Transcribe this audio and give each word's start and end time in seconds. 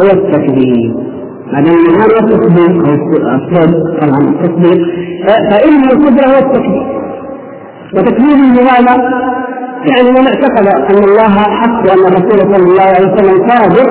هو 0.00 0.06
التكذيب 0.18 0.94
ما 1.52 1.60
دام 1.60 2.00
هذا 2.00 2.18
التصديق 2.20 2.88
أو 2.88 2.94
الصدق 3.34 4.00
طبعا 4.00 4.20
التصديق 4.28 4.80
فإن 5.28 5.84
الكفر 5.84 6.28
هو 6.30 6.38
التكذيب. 6.38 6.86
وتكذيب 7.94 8.38
لماذا؟ 8.38 8.94
يعني 9.90 10.10
من 10.10 10.26
اعتقد 10.26 10.66
أن 10.66 11.04
الله 11.04 11.34
حق 11.38 11.80
وأن 11.88 12.06
الرسول 12.06 12.54
صلى 12.54 12.64
الله 12.70 12.82
عليه 12.82 13.12
وسلم 13.12 13.46
كاذب 13.48 13.90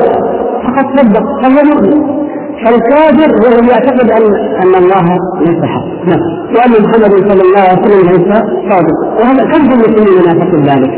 فقد 0.63 0.85
صدق 0.97 1.25
فهو 1.41 1.63
مؤمن. 1.63 2.21
فالكافر 2.65 3.29
هو 3.35 3.47
الذي 3.53 3.67
يعتقد 3.67 4.11
ان 4.11 4.33
أن 4.63 4.75
الله 4.83 5.05
ليس 5.39 5.63
حق. 5.63 5.87
نعم. 6.07 6.21
وأن 6.55 6.83
محمد 6.83 7.31
صلى 7.31 7.41
الله 7.41 7.59
عليه 7.59 7.81
وسلم 7.81 8.09
ليس 8.11 8.37
صادق. 8.69 8.97
وهذا 9.19 9.43
كم 9.51 9.65
من 9.65 9.71
المسلمين 9.71 10.21
ينافقون 10.21 10.63
ذلك؟ 10.63 10.91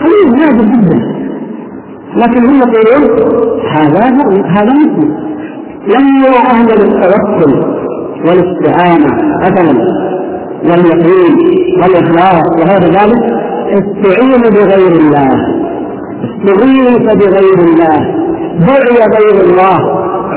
قليل 0.00 0.38
نادر 0.38 0.64
جدا. 0.64 1.15
لكن 2.16 2.46
هم 2.46 2.58
يقولون 2.58 3.60
هذا 3.70 4.04
هذا 4.56 4.72
مسلم 4.72 5.26
لما 5.86 6.28
أهل 6.50 6.70
التوكل 6.70 7.76
والاستعانة 8.26 9.38
مثلا 9.42 9.74
واليقين 10.64 11.36
والإخلاص 11.82 12.42
وغير 12.60 12.80
ذلك 12.80 13.22
استعين 13.68 14.42
بغير 14.42 14.92
الله. 14.92 15.28
استغيث 16.24 17.02
بغير 17.14 17.58
الله. 17.58 17.98
دعي 18.66 18.98
غير 19.16 19.44
الله. 19.44 19.78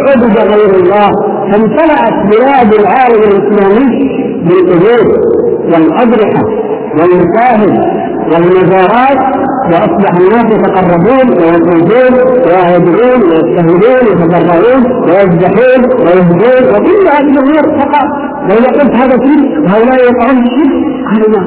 عبد 0.07 0.37
غير 0.37 0.75
الله. 0.75 1.09
فامتلأت 1.51 2.13
بلاد 2.31 2.73
العالم 2.73 3.23
الإسلامي 3.23 4.09
بالقبور 4.43 5.07
والأضرحة 5.65 6.43
والمشاهد 6.99 7.79
والمزارات 8.33 9.48
وأصبح 9.71 10.11
الناس 10.21 10.47
يتقربون 10.55 11.27
ويطوفون 11.39 12.13
ويدعون 12.49 13.21
ويجتهدون 13.29 14.03
ويتضرعون 14.07 14.81
ويذبحون 15.07 15.81
ويهدون 16.03 16.63
وكل 16.73 17.01
هذه 17.15 17.29
الأمور 17.33 17.63
تقع 17.79 18.03
واذا 18.49 18.69
قلت 18.77 18.93
هذا 18.95 19.15
شرك 19.25 19.51
وهؤلاء 19.65 19.97
يقعون 20.09 20.37
الشرك. 20.43 20.73
قالوا 21.09 21.29
لا 21.33 21.41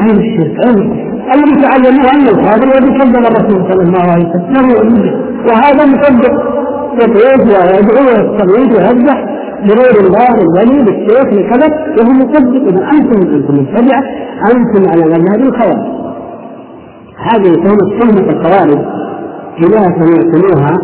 اين 0.00 0.16
الشرك؟ 0.24 0.54
اين 0.66 1.02
الذي 1.34 1.54
تعلموه 1.62 2.06
أن 2.14 2.26
القادر 2.28 2.78
الذي 2.78 2.90
كذب 2.98 3.16
الرسول 3.16 3.72
صلى 3.72 3.82
الله 3.82 4.06
عليه 4.12 4.28
وسلم 4.28 4.66
وهذا 5.48 5.82
مصدق. 5.86 6.34
يطوف 7.02 7.40
ويدعو 7.40 8.02
ويستغيث 8.08 8.70
ويذبح 8.78 9.18
لغير 9.68 9.96
الله 10.06 10.32
الولي 10.44 10.78
بالشيخ 10.84 11.26
لكذا. 11.38 11.68
وهو 11.98 12.12
مصدق. 12.12 12.62
إذا 12.68 12.82
أنتم 12.92 13.20
أنتم 13.36 13.54
مبتدعه 13.54 14.02
أنتم 14.52 14.90
على 14.90 15.04
مذهب 15.04 15.40
الخوارج. 15.48 16.01
هذه 17.30 17.52
تهمه 17.54 18.00
تهمه 18.00 18.30
الخوارج 18.30 18.80
اذا 19.58 19.82
سمعتموها 19.82 20.74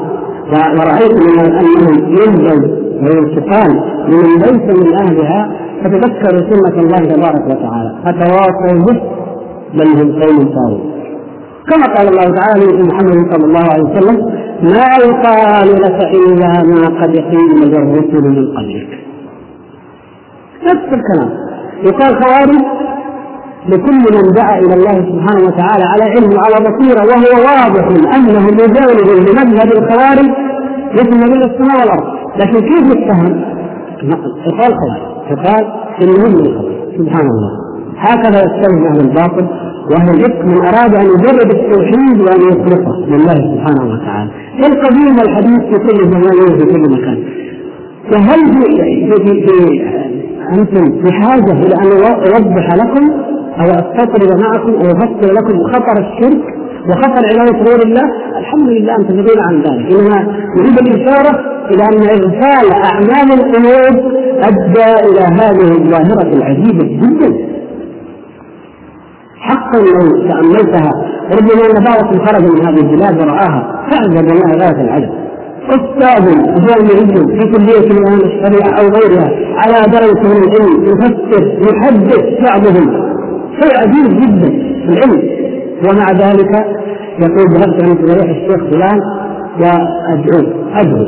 ورأيتم 0.53 1.25
أنهم 1.41 1.97
ينبغي 2.19 2.71
وينتقال 3.03 3.71
لمن 4.09 4.39
ليس 4.39 4.67
من 4.79 4.95
أهلها 4.95 5.41
فتذكروا 5.83 6.51
سنة 6.51 6.83
الله 6.83 6.99
تبارك 6.99 7.45
وتعالى. 7.47 7.91
فتواصوا 8.05 8.85
به 8.87 9.01
بل 9.75 9.87
هم 9.87 10.23
قوم 10.23 10.39
طاغوت. 10.55 10.81
كما 11.71 11.87
قال 11.95 12.09
الله 12.09 12.37
تعالى 12.37 12.65
لمحمد 12.83 13.33
صلى 13.33 13.45
الله 13.45 13.65
عليه 13.73 13.85
وسلم 13.85 14.17
ما 14.63 14.89
يقال 15.07 15.69
لك 15.83 15.99
إلا 16.15 16.53
ما 16.63 17.03
قد 17.03 17.17
قيل 17.17 17.71
للرسل 17.71 18.29
من 18.29 18.47
قبلك. 18.57 18.91
نفس 20.65 20.89
الكلام. 20.99 21.31
يقال 21.85 22.23
خوارج 22.23 22.65
لكل 23.67 23.99
من 24.17 24.33
دعا 24.35 24.59
إلى 24.59 24.75
الله 24.75 24.93
سبحانه 24.95 25.47
وتعالى 25.47 25.85
على 25.85 26.05
علم 26.05 26.33
وعلى 26.37 26.55
بصيرة 26.55 27.03
وهو 27.07 27.43
واضح 27.45 27.87
أنه 28.17 28.47
مجاور 28.51 29.21
لمذهب 29.21 29.73
الخوارج 29.73 30.31
يسمى 30.95 31.27
من 31.35 31.43
السماء 31.43 31.81
والارض 31.81 32.05
لكن 32.37 32.61
كيف 32.61 32.97
يتهم؟ 32.97 33.41
يقال 34.47 34.73
خوارج 34.81 35.03
يقال 35.31 35.67
إنهم 36.03 36.33
من 36.37 36.45
سبحان 36.99 37.27
الله. 37.27 37.51
هكذا 37.99 38.39
يستوي 38.45 38.89
أهل 38.89 39.01
الباطل 39.01 39.47
وهو 39.91 40.11
الإفك 40.15 40.45
من 40.45 40.57
أراد 40.67 40.95
أن 40.95 41.07
يجرد 41.07 41.51
التوحيد 41.51 42.21
وأن 42.21 42.41
يخلصه 42.41 43.07
لله 43.09 43.35
سبحانه 43.35 43.93
وتعالى. 43.95 44.31
في 44.61 44.67
القديم 44.67 45.19
والحديث 45.19 45.61
في 45.61 45.79
كل 45.79 46.11
زمان 46.11 46.53
وفي 46.53 46.65
كل 46.65 46.81
مكان؟ 46.91 47.25
فهل 48.11 48.39
في, 48.39 48.83
أنتم 50.53 51.03
بحاجة 51.03 51.53
إلى 51.53 51.75
أن 51.75 51.93
أوضح 52.35 52.75
لكم 52.75 53.28
أو 53.61 53.67
أستطرد 53.67 54.41
معكم 54.41 54.73
أو 54.73 54.87
أفسر 54.97 55.33
لكم 55.33 55.63
خطر 55.73 55.97
الشرك 55.99 56.43
وخطر 56.89 57.23
عبادة 57.33 57.59
غير 57.59 57.83
الله 57.83 58.03
الحمد 58.39 58.69
لله 58.69 58.97
أنتم 58.97 59.15
تدرون 59.15 59.45
عن 59.49 59.57
ذلك. 59.63 59.93
إنما 59.93 60.19
نريد 60.57 60.79
الإشارة 60.79 61.41
إلى 61.71 61.83
أن 61.85 62.03
إغفال 62.03 62.73
أعمال 62.73 63.33
القلوب 63.39 64.13
أدى 64.49 64.91
إلى 65.09 65.21
هذه 65.21 65.73
الظاهرة 65.79 66.33
العجيبة 66.37 66.85
جدا. 66.85 67.49
حقا 69.41 69.79
لو 69.79 70.29
تأملتها 70.29 70.91
ربما 71.33 71.65
أن 71.79 71.85
بعض 71.85 72.27
خرج 72.27 72.53
من 72.53 72.67
هذه 72.67 72.81
البلاد 72.81 73.21
ورآها 73.21 73.87
تعجب 73.91 74.27
والله 74.27 74.67
غاية 74.67 74.81
العجب. 74.81 75.11
أستاذ 75.69 76.25
جامعي 76.67 77.07
في 77.39 77.53
كلية 77.53 77.91
أهل 78.09 78.21
الشريعة 78.25 78.81
أو 78.81 78.87
غيرها 78.89 79.31
على 79.57 79.93
درجة 79.93 80.23
من 80.29 80.45
العلم 80.45 80.85
يفسر 80.85 81.59
يحدث 81.69 82.25
بعضهم. 82.45 83.08
شيء 83.61 83.73
عجيب 83.83 84.21
جدا 84.21 84.49
في 84.85 84.89
العلم. 84.93 85.23
ومع 85.85 86.07
ذلك 86.13 86.53
يقول 87.21 87.47
ذهبت 87.55 87.83
عند 87.85 87.99
تاريخ 88.07 88.25
الشيخ 88.37 88.61
فلان 88.71 89.01
وأدعوه 89.61 90.47
أدعو 90.81 91.05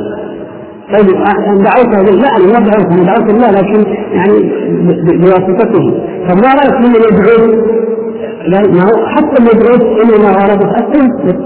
طيب 0.93 1.09
أن 1.49 1.59
دعوته 1.63 2.13
لا 2.13 2.29
أنا 2.37 2.47
ما 2.53 2.67
دعوته 2.67 2.95
أنا 2.95 3.05
دعوت 3.05 3.31
الله 3.31 3.51
لكن 3.51 3.81
يعني 4.13 4.39
بواسطته. 5.19 5.85
فما 6.29 6.49
رأيك 6.59 6.77
من 6.85 6.93
يدعوه؟ 6.95 7.65
ما 8.49 8.83
هو 8.83 9.07
حتى 9.07 9.37
المدعوس 9.43 9.83
انما 10.03 10.31
ورد 10.31 10.63
التثبت 10.63 11.41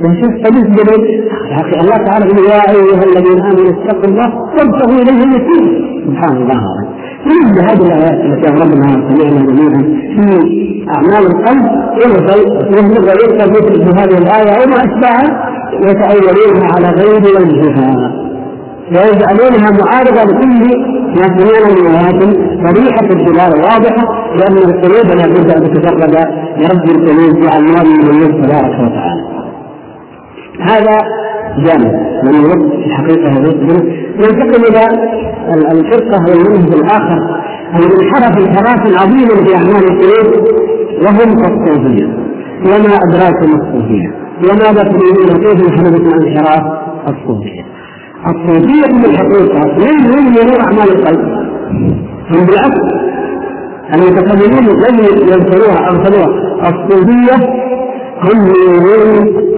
ونشوف 0.00 0.32
حديث 0.44 0.66
جبل 0.66 1.04
يا 1.50 1.56
أخي 1.56 1.80
الله 1.80 1.96
تعالى 1.96 2.24
يقول 2.26 2.46
يا 2.50 2.60
أيها 2.70 3.04
الذين 3.04 3.40
آمنوا 3.40 3.70
اتقوا 3.70 4.04
الله 4.04 4.28
وابتغوا 4.38 5.02
إليه 5.02 5.22
الوسيله 5.24 5.70
سبحان 6.06 6.36
الله. 6.36 6.87
كل 7.24 7.60
هذه 7.60 7.86
الآيات 7.86 8.20
التي 8.24 8.52
اغلبنا 8.52 8.86
سمعنا 8.86 9.40
جميعا 9.46 9.82
في 10.16 10.84
أعمال 10.94 11.26
القلب 11.26 11.64
ينبغي 12.04 12.40
ويذكر 13.06 13.50
مثل 13.50 14.00
هذه 14.00 14.18
الآية 14.18 14.64
وما 14.64 14.76
أشبهها 14.76 15.26
يتأولونها 15.82 16.66
على 16.74 16.88
غير 17.00 17.22
وجهها 17.36 18.12
ويجعلونها 18.92 19.70
معارضة 19.80 20.22
لكل 20.24 20.88
ما 21.16 21.26
سمعنا 21.38 21.68
من 21.80 21.86
آيات 21.86 22.22
صريحة 22.66 23.06
الدلالة 23.10 23.56
واضحة 23.64 24.04
لأن 24.36 24.56
القلوب 24.56 25.06
لا 25.18 25.26
بد 25.26 25.50
أن 25.50 25.72
تتفرد 25.72 26.14
لرب 26.58 26.84
القلوب 26.90 27.34
بأنوار 27.40 27.84
من 27.86 28.10
الله 28.10 28.26
تبارك 28.26 28.74
وتعالى. 28.80 29.22
هذا 30.60 30.96
جانب 31.64 31.92
من 32.24 32.34
الوقت 32.34 32.72
في 32.72 32.86
الحقيقة 32.86 33.30
ننتقل 34.18 34.64
إلى 34.68 34.82
الفرقة 35.72 36.18
والمنهج 36.28 36.72
الآخر 36.74 37.18
الذي 37.76 37.94
انحرف 38.04 38.38
انحرافا 38.38 39.00
عظيما 39.02 39.44
في 39.44 39.54
أعمال 39.56 39.84
القلوب 39.90 40.46
وهم 41.02 41.38
الصوفية 41.38 42.06
وما 42.66 42.94
أدراكم 43.08 43.60
الصوفية 43.60 44.14
وماذا 44.44 44.82
تريدون؟ 44.82 45.40
كيف 45.42 45.64
انحرفت 45.68 46.14
انحراف 46.14 46.62
الصوفية 47.08 47.64
الصوفية 48.26 49.00
في 49.02 49.06
الحقيقة 49.10 49.60
لم 49.78 50.12
ينظروا 50.12 50.60
أعمال 50.62 50.96
القلب؟ 50.96 51.20
هم 52.30 52.46
بالعكس. 52.46 52.80
المتكلمون 53.94 54.64
لم 54.64 54.98
يذكروها 55.28 55.88
أرسلوها. 55.90 56.58
الصوفية 56.68 57.36
هم 58.24 58.48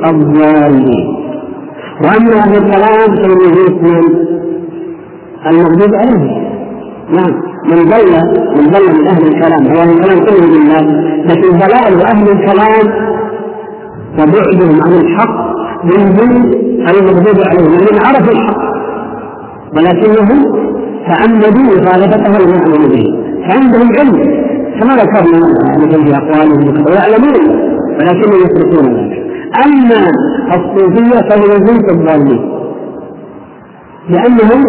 الضالين 0.05 1.30
وأما 2.05 2.35
أهل 2.39 2.57
الكلام 2.57 3.17
فهم 3.17 3.39
من 3.83 4.21
المغضوب 5.47 5.95
عليهم 5.95 6.51
نعم. 7.11 7.51
من 7.65 7.77
ضل 7.77 8.13
من 8.57 8.71
ضل 8.71 9.01
من 9.01 9.07
أهل 9.07 9.27
الكلام 9.27 9.67
هو 9.67 9.83
أهل 9.83 9.91
الكلام 9.91 10.19
كلهم 10.19 10.51
بالله 10.51 10.81
لكن 11.25 11.51
ضلال 11.51 12.03
أهل 12.07 12.29
الكلام 12.29 13.11
وبعدهم 14.19 14.83
عن 14.83 14.93
الحق 14.93 15.51
منهم 15.85 16.53
المغضوب 16.89 17.41
عليهم 17.47 17.73
الذين 17.75 17.99
عرفوا 18.07 18.33
الحق. 18.33 18.61
ولكنهم 19.77 20.45
تعمدوا 21.09 21.81
مخالفته 21.81 22.37
المعلوم 22.37 22.89
به. 22.89 23.05
فعندهم 23.49 23.89
علم 23.99 24.17
كما 24.81 24.97
ذكرنا 24.97 25.41
مثل 25.79 26.07
في 26.07 26.17
اقوالهم 26.17 26.85
ويعلمون 26.87 27.35
ولكنهم 27.99 28.41
يتركون 28.45 28.95
ذلك. 28.95 29.20
أما 29.65 30.11
الصوفية 30.57 31.29
فهم 31.29 31.65
جنس 31.65 31.93
الضالين 31.93 32.51
لأنهم 34.09 34.65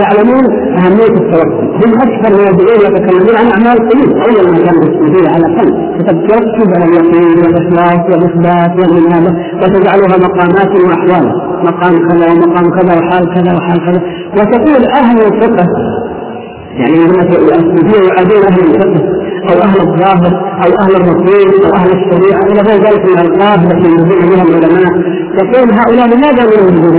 يعلمون 0.00 0.44
أهمية 0.78 1.16
التوكل. 1.20 1.86
هم 1.86 1.92
أكثر 1.94 2.32
يدعون 2.40 2.80
يتكلمون 2.86 3.36
عن 3.36 3.46
أعمال 3.46 3.82
القلوب. 3.82 4.16
أول 4.16 4.52
ما 4.52 4.58
كانوا 4.64 4.82
السعودية 4.82 5.28
على 5.28 5.46
الأقل 5.46 5.70
فتركز 5.98 6.68
على 6.76 6.84
اليقين 6.84 7.38
والإخلاص 7.38 8.00
والإثبات 8.10 8.72
والمنابة 8.80 9.32
وتجعلها 9.62 10.16
مقامات 10.26 10.70
وأحوال. 10.84 11.26
مقام 11.64 12.08
كذا 12.08 12.32
ومقام 12.32 12.70
كذا 12.80 12.98
وحال 12.98 13.34
كذا 13.34 13.56
وحال 13.56 13.78
كذا. 13.86 14.02
وتقول 14.36 14.84
أهل 14.94 15.16
الفقه 15.18 15.66
يعني 16.76 17.04
الصوفية 17.54 18.08
يعادون 18.08 18.42
أهل 18.50 18.60
الفقه. 18.60 19.21
أو 19.50 19.62
أهل 19.62 19.80
الظاهر 19.80 20.32
أو 20.64 20.70
أهل 20.82 20.96
الرسول 20.96 21.64
أو 21.64 21.74
أهل 21.74 21.90
الشريعة 21.90 22.42
إلى 22.50 22.60
غير 22.68 22.78
ذلك 22.86 23.04
من 23.06 23.18
الألقاب 23.18 23.58
التي 23.64 23.88
ينزل 23.90 24.28
بها 24.30 24.42
العلماء. 24.42 24.92
يقول 25.42 25.72
هؤلاء 25.78 26.06
لماذا 26.06 26.44
لا 26.44 26.60
يوجدون 26.60 26.94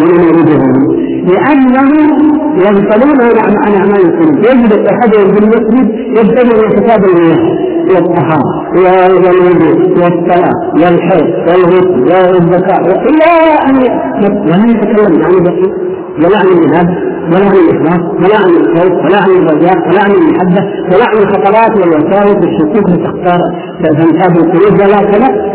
ولا 0.00 0.22
يوجدون 0.24 0.99
لأنهم 1.28 2.20
ينقلون 2.56 3.20
عن 3.38 3.74
أعمال 3.76 4.00
القلوب 4.06 4.38
يجد 4.38 4.86
أحدهم 4.92 5.34
في 5.34 5.44
المسجد 5.44 5.90
يبتدئ 6.18 6.68
كتاب 6.68 7.04
المياه 7.04 7.70
والطهارة 7.94 8.60
والوضوء 8.74 9.78
والصلاة 10.00 10.52
والحيض 10.74 11.26
والغسل 11.48 12.34
والزكاة. 12.34 12.80
إلى 13.08 13.30
أن 13.68 13.76
ولم 14.24 14.68
يتكلم 14.70 15.24
عن 15.24 15.30
البقية. 15.30 15.72
ولا 16.18 16.38
عن 16.38 16.46
الجهاد. 16.46 16.88
ولا 17.32 17.46
عن 17.46 17.56
الإخلاص. 17.56 18.02
ولا 18.14 18.36
عن 18.36 18.50
الخوف. 18.50 18.92
ولا 19.04 19.18
عن 19.22 19.30
الرجاء. 19.30 19.88
ولا 19.88 20.02
عن 20.04 20.10
المحبة. 20.10 20.62
ولا 20.92 21.04
عن 21.08 21.18
الخطرات 21.22 21.76
والوساوس 21.76 22.36
والشكوك 22.36 22.90
لتختار 22.90 23.40
فانتاب 23.84 24.36
القلوب. 24.36 24.80
ولا 24.80 25.00
كذا. 25.10 25.50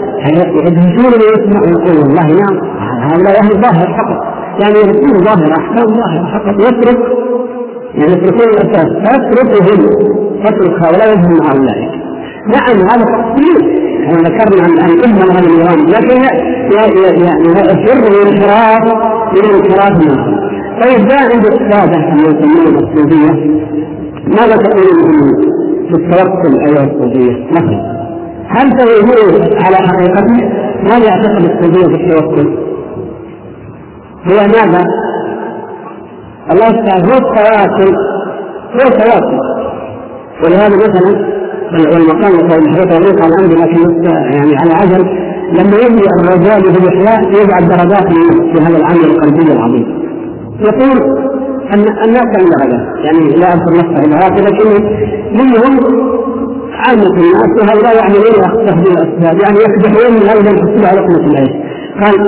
يدهشون 0.68 1.14
ويسمع 1.22 1.62
ويقول 1.62 1.98
والله 1.98 2.26
نعم. 2.26 2.56
هؤلاء 2.80 3.40
أهل 3.44 3.52
الظاهر 3.52 3.88
فقط. 4.00 4.35
يعني 4.62 4.80
يكون 4.80 5.24
ظاهر 5.24 5.52
أحكام 5.60 5.88
ظاهرة 5.88 6.40
فقط. 6.40 6.56
يترك 6.60 7.00
يعني 7.96 8.12
يتركون 8.12 8.50
الأساس. 8.50 8.88
فيتركهم 8.88 9.86
يترك 10.40 10.84
هؤلاء 10.84 11.10
يذهب 11.10 11.32
مع 11.32 11.52
اولئك 11.52 11.92
نعم 12.48 12.90
هذا 12.90 13.06
تقصير 13.06 13.86
إحنا 14.06 14.22
ذكرنا 14.22 14.66
ان 14.66 14.90
الامه 14.90 15.24
هذا 15.32 15.48
النظام 15.48 15.86
لكن 15.88 16.22
يعني 16.76 17.00
يفر 17.52 17.96
من 17.96 18.08
الانحراف 18.08 18.84
من 19.34 19.50
الانحراف 19.50 19.92
منه 19.92 20.26
طيب 20.82 21.08
جاء 21.08 21.22
عند 21.34 21.46
الساده 21.46 21.94
كما 21.94 22.22
يسمون 22.22 22.76
الصوفيه 22.84 23.32
ماذا 24.28 24.56
تقولون 24.56 25.42
في 25.90 25.96
التوكل 25.96 26.60
ايها 26.60 26.84
الصوفيه 26.84 27.48
مثلا 27.52 27.96
هل 28.48 28.72
تقولون 28.72 29.42
على 29.66 29.76
حقيقته؟ 29.76 30.50
ماذا 30.84 31.06
يعتقد 31.06 31.46
الصوفيه 31.46 31.88
في 31.88 32.04
التوكل؟ 32.04 32.65
هو 34.28 34.36
ماذا؟ 34.48 34.86
الله 36.52 36.72
تعالى 36.72 37.04
هو 37.08 37.18
التواصل 37.18 37.96
هو 38.74 38.88
التواصل 38.88 39.40
ولهذا 40.44 40.76
مثلا 40.76 41.36
والمقام 41.94 42.34
يقول 42.34 42.64
الحديث 42.64 42.94
يليق 42.96 43.24
على 43.24 43.34
الامر 43.36 43.56
لكن 43.66 44.04
يعني 44.06 44.56
على 44.58 44.74
عجل 44.74 45.06
لما 45.52 45.78
يبني 45.78 46.02
الرجال 46.20 46.62
بالاحياء 46.62 47.44
يجعل 47.44 47.68
درجات 47.68 48.14
في 48.54 48.62
هذا 48.62 48.78
العمل 48.78 49.06
القلبي 49.06 49.52
العظيم. 49.54 50.06
يقول 50.60 50.98
ان 51.74 51.86
الناس 52.06 52.26
هذا 52.62 52.94
يعني 53.04 53.36
لا 53.36 53.54
أذكر 53.54 53.74
نفسه 53.74 54.06
إلى 54.06 54.16
هذا 54.16 54.42
لكن 54.50 54.84
منهم 55.34 55.80
عامة 56.88 57.08
الناس 57.08 57.50
وهؤلاء 57.62 57.96
يعملون 57.98 58.66
تهديد 58.68 58.88
الاسباب 58.88 59.42
يعني 59.42 59.58
يكدحون 59.58 60.14
من 60.14 60.30
أجل 60.30 60.48
ان 60.48 60.56
يحصلوا 60.58 60.88
على 60.88 61.00
لقمة 61.00 61.28
العيش 61.32 61.65
قال 62.02 62.20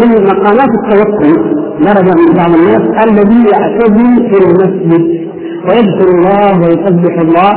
من 0.00 0.24
مقامات 0.24 0.68
التوكل 0.78 1.32
درجة 1.80 2.14
من 2.20 2.34
بعض 2.36 2.50
الناس 2.50 2.82
الذي 3.08 3.40
يعتدي 3.52 4.28
في 4.28 4.44
المسجد. 4.44 5.18
ويذكر 5.68 6.08
الله 6.14 6.60
ويسبح 6.60 7.14
الله 7.20 7.52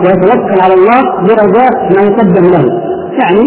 ويتوكل 0.00 0.60
على 0.64 0.74
الله 0.74 1.00
برجاء 1.22 1.70
ما 1.96 2.02
يقدم 2.02 2.44
له. 2.44 2.64
يعني 3.20 3.44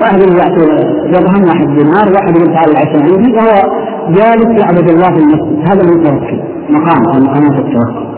واحد 0.00 0.20
يعطي 0.20 0.66
درهم 1.12 1.44
واحد 1.48 1.66
دينار 1.76 2.12
واحد 2.12 2.36
يدفع 2.36 2.64
العشاء 2.64 3.02
عندي 3.02 3.32
وهو 3.32 3.54
جالس 4.08 4.62
يعبد 4.62 4.90
الله 4.90 5.08
في 5.14 5.18
المسجد. 5.24 5.70
هذا 5.70 5.82
المتوكل 5.82 6.40
مقام 6.70 7.02
من 7.14 7.22
مقامات 7.22 7.58
التوكل. 7.58 8.10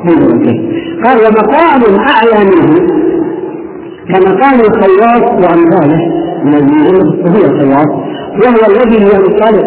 قال 1.04 1.16
ومقام 1.18 1.82
أعلى 2.10 2.50
منه. 2.50 3.01
كمقام 4.08 4.60
الخياط 4.60 5.22
وامثاله 5.32 6.00
من 6.44 6.54
الأمة 6.54 7.00
الصغيرة 7.00 7.50
الخياط 7.52 7.88
وهو 8.42 8.62
الذي 8.70 9.02
ينطلق 9.04 9.66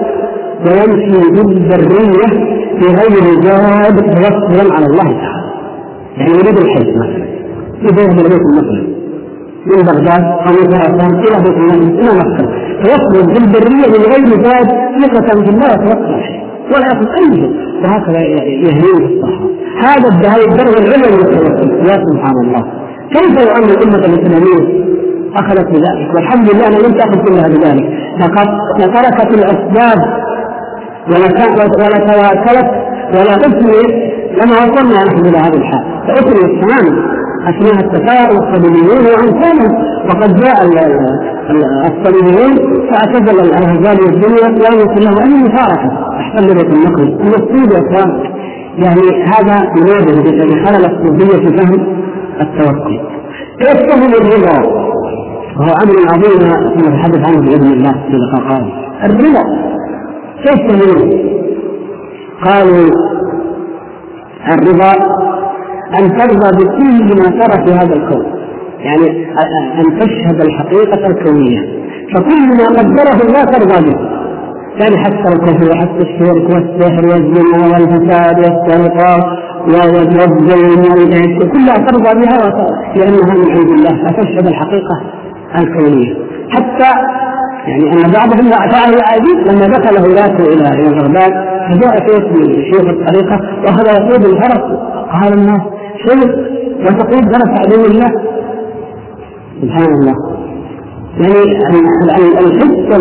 ويمشي 0.66 1.32
بالبرية 1.32 2.56
في 2.80 2.86
غير 2.86 3.42
زاد 3.44 3.96
توكلا 3.96 4.74
على 4.74 4.86
الله 4.86 5.04
تعالى. 5.04 5.46
يعني 6.18 6.32
يريد 6.32 6.58
الحج 6.60 6.88
مثلا 6.98 7.26
يذهب 7.82 8.20
إلى 8.20 8.30
بيت 8.30 8.96
من 9.66 9.82
بغداد 9.86 10.24
أو 10.24 10.52
من 10.54 10.74
خراسان 10.74 11.20
إلى 11.20 11.38
بيت 11.44 11.58
المقدس 11.58 12.00
إلى 12.00 12.20
مكة 12.20 12.46
فيخرج 12.84 13.26
بالبرية 13.34 13.88
من 13.88 14.04
غير 14.12 14.44
زاد 14.44 14.68
ثقه 15.02 15.42
بالله 15.42 15.68
يتوكل 15.74 16.36
ولا 16.72 16.86
ياخذ 16.88 17.08
أي 17.18 17.34
شيء 17.36 17.52
وهكذا 17.84 18.20
يهنيه 18.66 19.06
الصحراء 19.06 19.50
هذا 19.82 20.30
هذه 20.30 20.46
الدرجه 20.52 20.78
العليا 20.78 21.12
من 21.18 21.88
يا 21.88 21.94
سبحان 21.94 22.36
الله. 22.46 22.85
كيف 23.14 23.48
يؤمن 23.48 23.70
الامه 23.70 23.96
الإسلامية 23.96 24.86
أخذت 25.36 25.68
بذلك؟ 25.68 26.16
والحمد 26.16 26.54
لله 26.54 26.68
أنا 26.68 26.76
لم 26.76 26.94
تأخذ 26.94 27.26
كلها 27.26 27.48
بذلك. 27.48 27.86
لقد 28.22 28.48
تركت 28.94 29.34
الأسباب 29.38 30.00
ولا 31.08 31.28
ولا 33.14 33.36
اثنت 33.36 33.66
لما 34.42 34.56
وصلنا 34.56 35.04
نحن 35.04 35.26
إلى 35.26 35.38
هذه 35.38 35.58
الحال. 35.58 35.84
فاثنت 36.08 36.38
تماما. 36.38 37.16
أثناء 37.50 37.86
التفاؤل 37.86 38.38
الصليبيون 38.38 39.06
وامثالهم 39.06 39.72
وقد 40.10 40.36
جاء 40.42 40.66
الصليبيون 41.86 42.84
فاعتزل 42.92 43.40
الرجال 43.40 44.02
والدنيا 44.06 44.48
لا 44.50 44.82
يمكن 44.82 45.02
له 45.02 45.24
أي 45.24 45.44
مشاركه 45.44 45.90
احتل 46.20 46.48
بيت 46.48 46.66
المقدس. 46.66 47.22
المقصود 47.22 47.74
يا 47.74 47.82
يعني 48.78 49.24
هذا 49.26 49.72
ينادي 49.78 50.32
بان 50.32 50.66
خلل 50.66 50.86
الصوفية 50.86 51.48
في 51.48 51.58
فهم 51.58 52.06
التوكل. 52.42 53.00
كيف 53.60 53.78
فهم 53.92 54.14
الرضا؟ 54.14 54.86
وهو 55.58 55.74
أمر 55.84 55.96
عظيم 56.10 56.50
سنتحدث 56.78 57.30
عنه 57.30 57.42
بإذن 57.42 57.74
الله 57.74 57.92
في 57.92 58.18
لقاء 58.18 58.50
قادم 58.50 58.70
الرضا. 59.04 59.44
كيف 60.44 60.60
تنويه؟ 60.68 61.36
قالوا 62.46 62.90
الرضا 64.54 64.94
أن 66.00 66.18
ترضى 66.18 66.50
بكل 66.58 67.22
ما 67.22 67.46
ترى 67.46 67.66
في 67.66 67.74
هذا 67.74 67.96
الكون. 67.96 68.26
يعني 68.80 69.28
أن 69.80 70.00
تشهد 70.00 70.42
الحقيقة 70.42 71.08
الكونية. 71.08 71.60
فكل 72.14 72.48
ما 72.58 72.68
قدره 72.68 73.28
الله 73.28 73.44
ترضى 73.44 73.90
به. 73.90 74.00
يعني 74.82 74.98
حتى 74.98 75.28
الكفر 75.34 75.72
وحتى 75.72 76.02
الشرك 76.02 76.50
والسحر 76.50 77.06
والزنا 77.06 77.68
والفساد 77.68 78.38
والسرقة 78.40 79.38
والظلم 79.68 81.50
كلها 81.54 81.76
ترضى 81.76 82.12
بها 82.22 82.38
لأنها 82.96 83.34
من 83.36 83.52
عند 83.52 83.70
الله. 83.70 84.08
فتشهد 84.08 84.48
الحقيقة 84.48 85.02
الكونية. 85.60 86.14
حتى 86.50 86.92
يعني 87.68 87.94
أن 87.94 88.12
بعضهم 88.12 88.48
أتاه 88.48 88.90
العزيز 88.90 89.38
لما 89.48 89.68
دخل 89.68 89.98
هولاته 89.98 90.44
إلى 90.54 90.68
إلى 90.70 90.90
بغداد 90.96 91.34
فجاء 91.70 92.08
شيخ 92.08 92.24
من 92.24 92.64
شيوخ 92.72 92.90
الطريقة 92.90 93.40
وأخذ 93.64 93.86
يقود 93.88 94.26
الفرس 94.26 94.64
قال 95.12 95.34
الناس 95.34 95.62
شيخ 96.08 96.30
وتقود 96.80 97.24
فرس 97.34 97.60
عدو 97.60 97.86
الله. 97.86 98.12
سبحان 99.62 99.94
الله. 99.94 100.35
يعني 101.20 101.42
الحس 102.40 103.00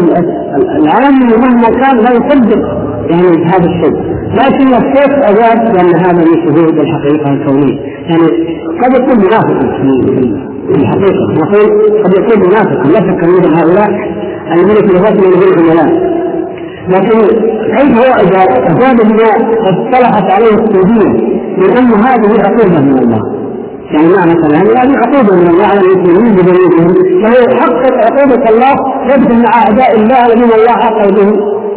العام 0.79 1.15
مهما 1.19 1.69
كان 1.81 1.97
لا 1.97 2.11
يصدق 2.13 2.63
يعني 3.11 3.45
هذا 3.47 3.67
الشيء. 3.67 3.97
لكن 4.35 4.67
الشيخ 4.67 5.13
اجاب 5.31 5.75
لأن 5.75 5.95
هذا 5.97 6.25
من 6.25 6.35
شهود 6.47 6.79
الحقيقة 6.79 7.31
الكونية. 7.31 7.79
يعني 7.81 8.29
قد 8.83 8.95
يكون 8.95 9.19
منافق 9.27 9.61
في 9.61 10.81
الحقيقة. 10.81 11.25
نقول 11.35 12.03
قد 12.05 12.13
يكون 12.19 12.49
منافقا 12.49 12.89
لا 12.89 13.01
شك 13.01 13.25
من 13.25 13.55
هؤلاء 13.57 13.91
في 14.87 14.93
لغتهم 14.93 15.31
من 15.31 15.43
العملاء 15.43 16.15
لكن 16.89 17.19
كيف 17.77 17.99
هو 17.99 18.15
إذا 18.15 18.43
أفاد 18.73 18.97
بما 19.09 19.29
اصطلحت 19.63 20.31
عليه 20.31 20.55
السعودية 20.55 21.09
من 21.59 21.77
أن 21.79 22.05
هذه 22.05 22.41
عقوبة 22.41 22.81
من 22.81 22.99
الله. 22.99 23.44
يعني 23.95 24.09
معنى 24.17 24.35
كلامي 24.43 24.71
هذه 24.81 24.95
عقوبة 25.05 25.37
من 25.41 25.49
الله 25.51 25.67
على 25.67 25.81
المسلمين 25.81 26.35
بذنوبهم. 26.37 26.89
فهو 27.23 27.39
يحقق 27.51 27.95
عقوبة 28.07 28.51
الله 28.51 28.75
يبدو 29.15 29.35
مع 29.35 29.51
أعداء 29.63 29.91
الله 29.97 30.27
الذين 30.27 30.53
الله 30.59 30.73
عاقب 30.83 31.15
بهم 31.15 31.35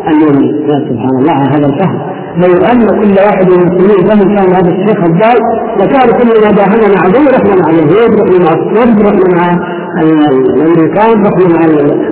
اليوم. 0.07 0.43
يا 0.69 0.77
سبحان 0.89 1.15
الله 1.19 1.37
هذا 1.53 1.65
الفهم. 1.65 1.99
لو 2.37 2.51
أن 2.71 2.87
كل 2.99 3.15
واحد 3.25 3.45
من 3.51 3.59
المسلمين 3.61 4.07
فهم 4.07 4.35
كان 4.35 4.49
هذا 4.55 4.69
الشيخ 4.75 4.99
الضال 5.03 5.39
لكان 5.79 6.07
كل 6.19 6.29
ما 6.43 6.51
داهمنا 6.51 6.99
عدو 7.03 7.23
رحنا 7.35 7.55
مع 7.61 7.69
اليهود 7.69 8.11
رحنا 8.21 8.37
مع 8.45 8.51
الصرب 8.59 8.99
رحنا 9.07 9.35
مع 9.35 9.47
الأمريكان 10.01 11.25
رحنا 11.25 11.47
مع 11.55 11.65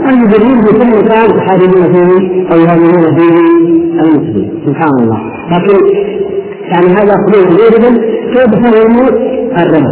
المجرمين 0.09 0.61
في 0.65 0.71
كل 0.79 0.89
مكان 0.97 1.37
يحاربون 1.37 1.83
فيه 1.93 2.51
أو 2.51 2.57
يهاجمون 2.59 3.17
فيه 3.17 3.35
المسلمين. 4.01 4.63
سبحان 4.65 4.93
الله. 4.99 5.19
لكن 5.51 5.77
يعني 6.71 6.87
هذا 6.87 7.13
خلود 7.25 7.47
غير 7.59 7.73
كيف 8.33 8.51
فهموا 8.63 9.34
الرب 9.57 9.87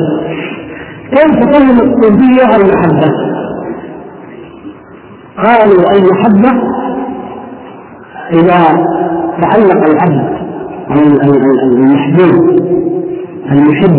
كيف 1.12 1.40
فهم 1.52 1.80
الصوفية 1.82 2.56
المحبة؟ 2.56 3.14
قالوا 5.38 5.92
المحبة 5.92 6.52
إذا 8.34 8.86
تعلق 9.42 9.86
العبد 9.90 10.34
المحبوب 11.64 12.50
المحب 13.52 13.96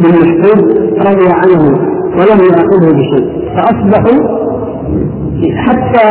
بالمحبوب 0.00 0.68
رضي 1.06 1.28
عنه 1.32 1.64
ولم 2.16 2.40
يأخذه 2.40 2.92
بشيء 2.92 3.52
فأصبحوا 3.56 4.38
حتى 5.56 6.08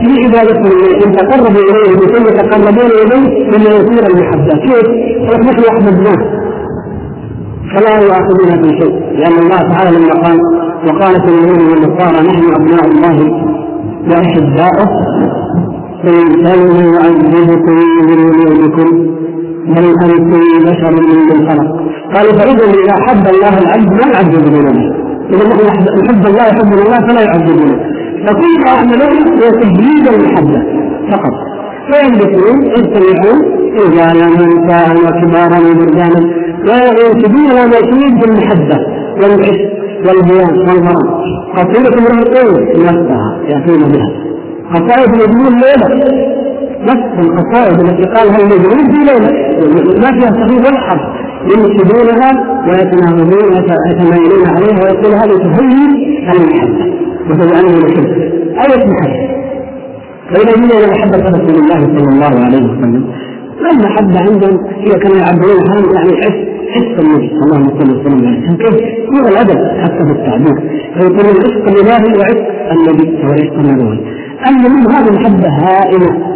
في 0.00 0.24
عبادتهم 0.24 0.72
ان 1.06 1.12
تقربوا 1.16 1.60
إليه 1.60 1.96
بشيء 1.96 2.28
يتقربون 2.28 2.90
إليه 2.90 3.48
مما 3.48 3.70
يثير 3.76 4.06
المحبة 4.10 4.54
كيف؟ 4.62 4.86
نحن 5.40 5.64
احببناه 5.70 6.42
فلا 7.74 8.00
يؤاخذون 8.04 8.62
في 8.62 8.68
شيء 8.80 8.94
لأن 9.18 9.32
الله 9.44 9.58
تعالى 9.58 9.98
لما 9.98 10.12
قال 10.24 10.38
وقالت 10.86 11.24
اليهود 11.28 11.60
والنصارى 11.70 12.26
نحن 12.28 12.54
أبناء 12.54 12.84
الله 12.86 13.16
وأحباؤه 14.10 14.88
فإن 16.02 16.44
كانوا 16.44 16.94
يعذبكم 16.94 17.76
بذنوبكم 18.06 18.88
بل 19.66 19.84
أنتم 20.04 20.40
بشر 20.64 20.92
من 20.92 21.48
خلق 21.48 21.66
قالوا 22.14 22.32
فإذا 22.32 22.64
إذا 22.64 22.94
أحب 23.00 23.26
الله 23.34 23.58
العبد 23.58 23.90
ما 23.92 24.12
يعذب 24.12 24.34
ذنوبه 24.34 25.02
إذا 25.30 25.48
نحن 25.48 25.84
نحب 26.04 26.26
الله 26.26 26.46
يحب 26.46 26.72
الله 26.72 26.98
فلا 27.08 27.20
يعذبونه 27.22 27.76
فكل 28.26 28.60
ما 28.64 28.70
يعملون 28.72 29.42
هو 29.42 29.50
تجديد 29.50 30.08
المحبة 30.08 30.62
فقط. 31.10 31.32
فينبتون 31.92 32.72
رجالا 33.80 34.26
ونساء 34.26 34.88
وكبارا 35.04 35.58
وبرجانا 35.58 36.20
وينسبون 36.68 37.44
إلى 37.50 37.66
ما 37.70 37.76
يريد 37.76 38.14
بالمحبه 38.20 38.78
والعشق 39.22 39.72
والهيام 40.06 40.58
والغرام 40.68 41.22
قصيدة 41.56 41.98
امرأة 41.98 42.50
نفسها 42.76 43.40
يأتون 43.48 43.92
بها 43.92 44.08
قصائد 44.74 45.10
مجنون 45.10 45.52
ليلة 45.60 45.88
نفس 46.82 47.26
القصائد 47.26 47.80
التي 47.80 48.04
قالها 48.14 48.38
المجنون 48.42 48.92
في 48.92 48.98
ليلة 48.98 49.30
ما 50.00 50.10
فيها 50.12 50.30
صحيح 50.30 50.66
ولا 50.66 50.80
حرف 50.80 51.00
ينشدونها 51.44 52.30
ويتناغمون 52.68 53.54
ويتمايلون 53.54 54.46
عليها 54.46 54.80
ويقول 54.84 55.14
هذه 55.14 55.36
تهيئ 55.38 56.02
المحبة 56.32 56.94
وتجعله 57.30 57.68
محب 57.68 58.06
أية 58.62 58.86
محبة 58.86 59.32
فإذا 60.30 60.52
جينا 60.60 60.74
إلى 60.78 60.92
محبة 60.92 61.18
رسول 61.18 61.62
الله 61.62 61.80
صلى 61.98 62.08
الله 62.08 62.44
عليه 62.44 62.58
وسلم 62.58 63.04
المحبة 63.60 64.18
عندهم 64.20 64.66
هي 64.66 64.90
كما 64.98 65.16
يعبرون 65.18 65.70
عنها 65.70 65.92
يعني 65.94 66.16
حس 66.22 66.52
حس 66.74 67.04
النبي 67.04 67.30
اللهم 67.44 67.68
صل 67.68 68.00
وسلم. 68.00 68.26
عليه 68.26 68.56
كيف؟ 68.56 68.80
هو 69.14 69.28
الأدب 69.28 69.58
حتى 69.82 70.04
في 70.06 70.12
التعبير. 70.12 70.82
فيقولون 70.94 71.36
عشق 71.44 71.68
الإلهي 71.68 72.18
وعشق 72.18 72.72
النبي 72.72 73.26
وعشق 73.26 73.54
النبوي 73.58 73.98
المهم 74.48 74.90
هذه 74.90 75.08
المحبة 75.08 75.48
هائلة 75.48 76.32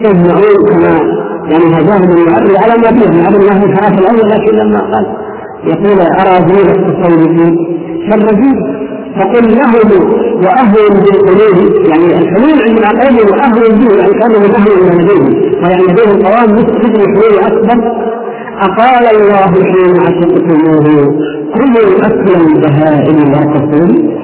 يجمعون 0.00 0.68
كما 0.70 1.18
يعني 1.50 1.64
هداهم 1.76 2.10
المعرض 2.10 2.56
على 2.56 2.74
ما 2.82 2.88
فيه 3.00 3.10
من 3.10 3.26
الله 3.26 3.64
الحرف 3.64 3.98
الأول 3.98 4.30
لكن 4.30 4.56
لما 4.56 4.78
قال 4.80 5.06
يقول 5.64 6.00
أرى 6.00 6.48
زين 6.48 6.70
التصوف 6.70 7.30
شر 8.08 8.36
فقل 9.18 9.56
لهم 9.56 9.90
واهون 10.44 11.00
بالقلوب 11.04 11.86
يعني 11.90 12.18
الحلول 12.18 12.62
عند 12.68 12.78
العقائد 12.78 13.30
واهون 13.30 13.78
به 13.78 13.94
يعني 13.96 14.12
كانه 14.12 14.36
اهون 14.36 14.96
من 14.96 15.04
لديهم 15.04 15.34
ويعني 15.64 15.82
لديهم 15.82 16.22
قوام 16.22 16.52
مثل 16.54 17.02
الحلول 17.02 17.38
اكبر 17.46 17.78
أقال 18.60 19.04
الله 19.16 19.64
حين 19.64 20.00
عشقتموه 20.00 20.84
كلوا 21.54 22.06
أكل 22.06 22.30
البهائم 22.46 23.16
والقصور 23.16 24.18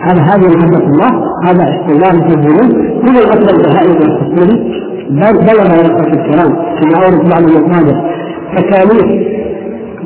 هذا 0.00 0.20
هذه 0.22 0.56
محبة 0.56 0.86
الله 0.86 1.10
هذا 1.44 1.64
استمرار 1.70 2.28
في 2.28 2.34
الذنوب. 2.34 2.70
كلوا 3.06 3.32
أكل 3.32 3.48
البهائم 3.54 3.90
والقصور 3.90 4.82
بلغ 5.20 5.78
ورقة 5.78 6.12
الكرام 6.12 6.52
كما 6.80 7.04
أورد 7.04 7.28
بعض 7.30 7.42
المصادر 7.42 7.96
تكاليف 8.56 9.32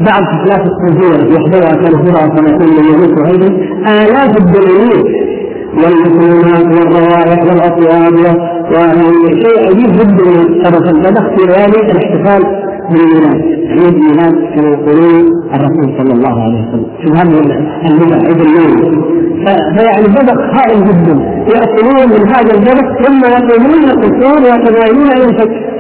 بعض 0.01 0.23
حفلات 0.25 0.67
الصوفية 0.71 1.35
يحضرها 1.35 1.73
كالهرى 1.83 2.31
كما 2.37 2.49
يقول 2.49 2.69
يموت 2.95 3.27
أيضا 3.27 3.47
آلاف 3.89 4.37
الدنانير 4.39 5.27
والمكونات 5.77 6.67
والروائح 6.79 7.43
والأطياب 7.45 8.15
ويعني 8.71 9.07
شيء 9.43 9.59
عجيب 9.69 9.93
جدا. 9.93 10.25
طرف 10.65 11.27
في 11.37 11.47
ليالي 11.47 11.93
الاحتفال 11.93 12.43
بالميلاد. 12.91 13.41
عيد 13.71 13.95
ميلاد 13.95 14.35
كما 14.55 14.69
يقولون 14.69 15.25
الرسول 15.55 15.99
صلى 15.99 16.13
الله 16.13 16.43
عليه 16.43 16.69
وسلم. 16.69 16.87
شوف 17.05 17.17
هذه 17.17 17.39
البدع 17.91 18.17
عيد 18.17 18.41
الميلاد؟ 18.41 19.17
فيعني 19.77 20.07
بدق 20.09 20.41
هائل 20.41 20.85
جدا. 20.85 21.15
يأكلون 21.55 22.09
من 22.09 22.29
هذا 22.29 22.55
البدق 22.55 23.03
ثم 23.03 23.21
يقومون 23.37 23.85
القصور 23.85 24.39
ويتباينون 24.43 25.13
إلى 25.13 25.25
الفكر 25.25 25.76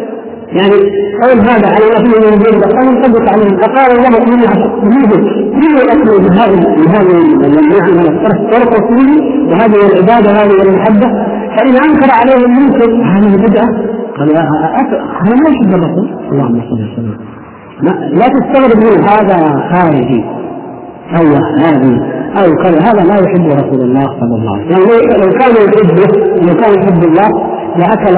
يعني 0.48 0.78
قول 1.22 1.40
هذا 1.40 1.68
على 1.68 1.84
ما 1.90 1.96
فيه 2.04 2.18
من 2.18 2.34
الدين 2.34 2.60
قال 2.60 2.86
ينطبق 2.86 3.32
عليه 3.32 3.56
فقال 3.60 3.90
الله 3.98 4.08
اني 4.08 4.44
اشهد 4.44 4.70
كل 4.80 5.74
اكل 5.90 6.24
بهذه 6.24 6.60
بهذه 6.86 7.88
المعنى 7.88 8.08
الطرف 8.08 8.38
طرق 8.52 8.74
فيه 8.88 9.22
وهذه 9.50 9.76
العبادة 9.86 10.30
هذه 10.30 10.62
المحبة. 10.62 11.08
فإن 11.56 11.74
أنكر 11.90 12.10
عليه 12.20 12.44
المنكر 12.46 12.90
هذه 13.04 13.36
بدعة. 13.36 13.68
قال 14.18 14.30
هذا 14.30 15.34
ما 15.42 15.48
يحب 15.50 15.74
الرسول. 15.74 16.08
اللهم 16.32 16.60
صل 16.60 16.92
وسلم. 16.92 17.16
لا 18.12 18.28
تستغرب 18.28 18.78
من 18.84 19.02
هذا 19.02 19.38
خارجي. 19.72 20.24
أو 21.16 21.26
هذه. 21.58 22.00
أو 22.36 22.54
كذا. 22.62 22.78
هذا 22.80 23.04
لا 23.04 23.14
يحب 23.14 23.46
رسول 23.46 23.80
الله 23.80 24.04
صلى 24.20 24.34
الله 24.38 24.52
عليه 24.56 24.66
وسلم. 24.66 24.88
يعني 24.90 25.24
لو 25.24 25.38
كان 25.38 25.50
يحبه 25.50 26.02
لو 26.46 26.54
كان 26.54 26.74
يحب 26.74 27.04
الله 27.04 27.55
لاكل 27.78 28.16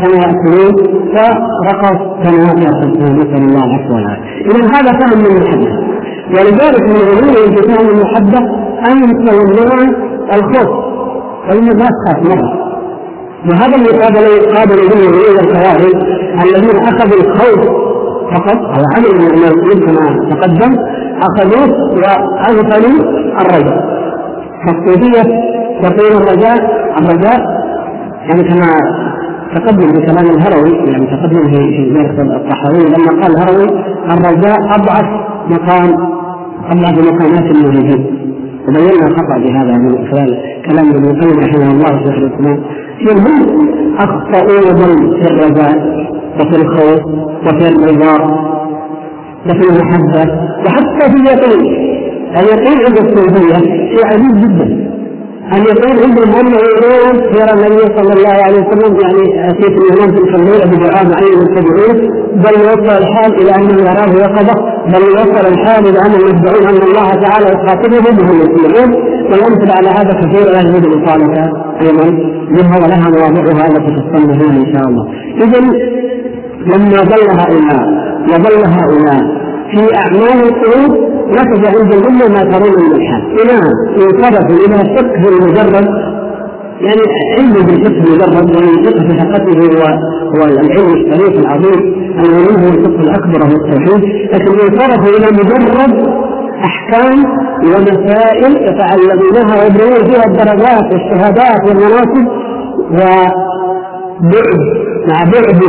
كما 0.00 0.16
يأكلون 0.24 0.74
فرقص 1.14 1.98
كما 2.22 2.62
يرقصون 2.62 3.16
نسأل 3.16 3.42
الله 3.48 3.64
العفو 3.64 3.94
والعافية. 3.94 4.40
اذا 4.50 4.64
هذا 4.74 4.92
فهم 4.98 5.18
من 5.18 5.42
الحديث 5.42 5.74
ولذلك 6.34 6.82
من 6.82 7.02
غلو 7.18 7.56
في 7.56 7.62
فهم 7.68 7.88
المحبة 7.88 8.38
أن 8.86 8.96
يتولون 9.04 9.94
الخوف 10.34 10.70
فان 11.48 11.68
الناس 11.70 11.90
تخاف 12.06 12.18
مره 12.26 12.70
وهذا 13.50 13.76
اللي 13.76 14.02
قابل 14.02 14.54
قابل 14.56 14.76
به 14.88 15.00
غلو 15.16 15.40
الخوارج 15.40 15.94
الذين 16.44 16.76
أخذوا 16.82 17.20
الخوف 17.20 17.60
فقط 18.34 18.56
أو 18.56 18.82
عملوا 18.96 19.30
المسلمين 19.30 19.86
كما 19.86 20.30
تقدم 20.30 20.76
أخذوه 21.22 21.70
وأغفلوا 21.94 23.00
الرجاء. 23.40 24.00
فالصوفية 24.66 25.22
يقول 25.82 26.22
الرجاء 26.22 26.56
الرجاء 26.98 27.59
يعني 28.28 28.42
كما 28.42 28.72
تقدم 29.54 29.88
في 29.92 30.06
كلام 30.06 30.26
الهروي 30.36 30.90
يعني 30.92 31.06
تقدم 31.06 31.52
في 31.52 31.60
في 32.16 32.22
الطحاوي 32.22 32.84
لما 32.84 33.22
قال 33.22 33.36
الهروي 33.36 33.68
الرجاء 34.10 34.58
أضعف 34.60 35.04
مقام 35.50 35.90
اضعف 36.70 37.12
مقامات 37.12 37.56
الموجودين 37.56 38.06
وبينا 38.68 39.06
الخطا 39.06 39.38
بهذا 39.38 39.72
من 39.78 40.08
خلال 40.10 40.38
كلام 40.70 40.88
ابن 40.88 41.04
القيم 41.10 41.40
رحمه 41.40 41.70
الله 41.70 42.04
شيخ 42.04 42.16
الاسلام 42.18 42.60
هم 43.10 43.46
أخطأوا 43.98 44.76
في 45.18 45.30
الرجاء 45.30 46.00
وفي 46.40 46.62
الخوف 46.62 47.04
وفي 47.46 47.68
الرضا 47.68 48.50
وفي 49.46 49.70
المحبة 49.70 50.32
وحتى 50.66 51.10
في 51.10 51.16
اليقين. 51.16 51.90
اليقين 52.36 52.78
عند 52.86 52.98
الصوفية 52.98 53.58
شيء 53.94 54.06
عجيب 54.06 54.36
جدا. 54.36 54.89
أن 55.54 55.62
يقول 55.70 55.94
عندهم 56.04 56.30
أنه 56.40 56.58
يوم 56.82 57.16
يرى 57.38 57.52
النبي 57.56 57.82
صلى 57.96 58.12
الله 58.16 58.36
عليه 58.46 58.60
وسلم؟ 58.66 58.92
يعني 59.02 59.48
أتيت 59.50 59.74
الإمام 59.82 60.08
في 60.14 60.20
الخليل 60.22 60.60
بدعاء 60.70 61.04
معين 61.12 61.38
يتبعون 61.42 61.96
بل 62.44 62.54
يوصل 62.60 63.02
الحال 63.02 63.30
إلى 63.40 63.54
أنه 63.54 63.82
يراه 63.82 64.12
يقظة. 64.24 64.54
بل 64.92 65.02
يوصل 65.02 65.46
الحال 65.52 65.86
إلى 65.88 65.98
أنهم 66.06 66.20
يدعون 66.30 66.68
أن 66.68 66.82
الله 66.88 67.08
تعالى 67.24 67.46
يخاطبهم 67.54 68.18
وهم 68.18 68.36
يسمعون 68.44 68.90
والأمثلة 69.30 69.72
على 69.78 69.88
هذا 69.88 70.12
كثير 70.20 70.52
لا 70.52 70.60
يجوز 70.60 70.84
الإطالة 70.86 71.52
أيضا. 71.82 72.06
منها 72.50 72.76
ولها 72.82 73.08
مواضعها 73.10 73.66
التي 73.66 73.90
تصلي 73.96 74.34
هنا 74.34 74.56
إن 74.56 74.74
شاء 74.74 74.84
الله. 74.88 75.04
إذا 75.44 75.60
لما 76.66 76.96
ظل 76.96 77.30
هؤلاء 77.40 77.82
وظل 78.28 78.64
هؤلاء 78.78 79.39
في 79.70 79.94
أعمال 79.96 80.48
القلوب 80.48 81.10
نتج 81.30 81.66
عند 81.66 81.92
الأمة 81.94 82.28
ما 82.28 82.42
ترون 82.58 82.72
من 82.84 82.94
الحال 82.96 83.22
إلى 83.40 83.52
انصرفوا 83.96 84.56
إلى 84.66 84.74
الفقه 84.74 85.28
المجرد 85.28 85.86
يعني 86.80 87.02
علم 87.38 87.52
بالفقه 87.52 88.04
المجرد 88.04 88.56
والفقه 88.56 89.08
في 89.08 89.20
حقيقته 89.20 89.60
هو 89.60 89.82
هو 90.36 90.44
العلم 90.44 90.92
الشريف 90.94 91.40
العظيم 91.40 91.94
العلم 92.18 92.56
هو 92.62 92.68
الفقه 92.68 93.00
الأكبر 93.00 93.42
هو 93.44 93.56
التوحيد. 93.56 94.04
لكن 94.32 94.52
انصرفوا 94.52 95.16
إلى 95.18 95.26
مجرد 95.32 96.08
أحكام 96.64 97.24
ومسائل 97.64 98.52
يتعلمونها 98.68 99.62
ويبنون 99.62 100.10
فيها 100.10 100.24
الدرجات 100.26 100.92
والشهادات 100.92 101.60
والمناصب 101.68 102.26
وبعد 102.90 103.32
مع 105.08 105.22
بعد 105.32 105.60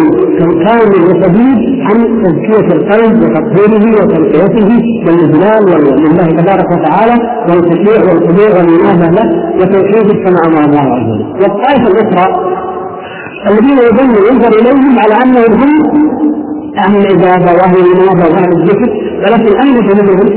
كامل 0.65 1.03
وشديد 1.05 1.81
عن 1.81 2.23
تزكية 2.23 2.67
القلب 2.75 3.23
وتطهيره 3.23 4.03
وتنقيته 4.03 4.69
بالإذلال 5.05 5.63
لله 6.03 6.27
تبارك 6.41 6.65
وتعالى 6.71 7.15
والتشريع 7.49 8.01
والخضوع 8.01 8.49
والمنابة 8.57 9.07
له 9.11 9.53
وتوحيده 9.59 10.13
كما 10.23 10.39
أمر 10.47 10.65
الله 10.65 10.79
عز 10.95 11.09
وجل. 11.11 11.25
والطائفة 11.41 11.87
الأخرى 11.87 12.51
الذين 13.49 13.77
يظن 13.77 14.09
ينظر 14.31 14.51
إليهم 14.59 14.99
على 14.99 15.13
أنهم 15.23 15.53
هم 15.61 15.71
أهل 16.77 16.97
العبادة 16.97 17.51
وأهل 17.57 17.75
المنابة 17.77 18.33
وأهل 18.33 18.51
الذكر 18.61 18.89
ولكن 19.17 19.59
أين 19.61 19.87
تجدهم؟ 19.89 20.27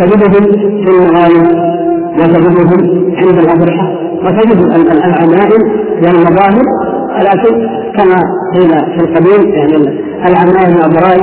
تجدهم 0.00 0.52
في 0.84 0.90
المغانم 0.90 1.74
وتجدهم 2.18 3.04
عند 3.16 3.38
الأضرحة 3.38 3.92
وتجد 4.24 4.60
العمائم 4.92 5.62
والمظاهر 6.02 6.64
ولكن 7.14 7.68
كما 7.96 8.16
قيل 8.54 8.70
في 8.70 9.00
القديم 9.04 9.54
يعني 9.54 9.76
العمائم 10.28 10.76
أبراج 10.84 11.20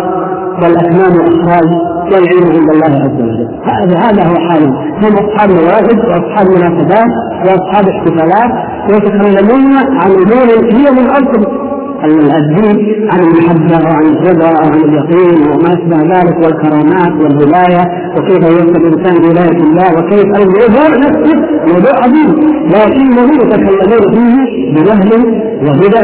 والأكمام 0.63 1.11
أخراج 1.11 1.65
والعلم 2.11 2.51
عند 2.51 2.69
الله 2.69 3.01
عز 3.03 3.21
وجل. 3.21 3.47
هذا 3.95 4.23
هو 4.23 4.49
حالهم 4.49 4.75
هم 4.75 5.13
أصحاب 5.13 5.49
موائد 5.49 5.99
وأصحاب 5.99 6.47
مناسبات 6.49 7.11
وأصحاب 7.45 7.85
احتفالات 7.89 8.51
ويتكلمون 8.89 9.73
عن 9.77 10.11
أمور 10.11 10.73
هي 10.73 10.91
من 10.91 11.09
أصل 11.09 11.61
الدين 12.05 13.09
عن 13.11 13.19
المحبة 13.19 13.89
وعن 13.89 14.05
الرضا 14.05 14.45
وعن 14.45 14.73
اليقين 14.73 15.51
وما 15.51 15.73
أشبه 15.73 15.97
ذلك 16.15 16.37
والكرامات 16.45 17.11
والولاية 17.23 17.81
وكيف 18.17 18.43
يوصل 18.43 18.75
الإنسان 18.75 19.21
بولاية 19.21 19.63
الله 19.63 19.91
وكيف 19.97 20.25
الموضوع 20.25 20.97
نفسه 20.97 21.35
موضوع 21.73 21.95
عظيم 22.03 22.29
لكنه 22.67 23.33
يتكلمون 23.35 24.13
فيه 24.13 24.73
بجهل 24.73 25.41
وبدع 25.61 26.01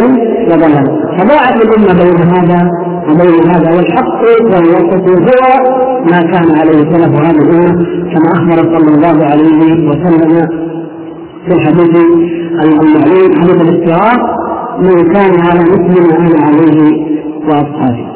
وضلال. 0.50 0.88
فضاعت 1.20 1.56
الأمة 1.56 2.04
بين 2.04 2.22
هذا 2.36 2.70
وبين 3.10 3.50
هذا 3.52 3.76
والحق 3.76 4.22
والوسط 4.44 5.10
هو 5.10 5.64
ما 6.12 6.22
كان 6.22 6.58
عليه 6.60 6.92
سلف 6.92 7.22
هذه 7.26 7.38
الأمة 7.38 7.86
كما 8.14 8.32
أخبر 8.34 8.78
صلى 8.78 8.96
الله 8.96 9.26
عليه 9.26 9.88
وسلم 9.90 10.48
في 11.46 11.54
الحديث 11.54 11.96
المعلوم 12.64 13.32
حديث 13.42 13.62
الاستراق 13.62 14.20
من 14.80 15.14
كان 15.14 15.40
على 15.42 15.60
مثل 15.60 16.08
ما 16.08 16.18
أنا 16.20 16.46
عليه 16.46 17.08
وأصحابي. 17.48 18.08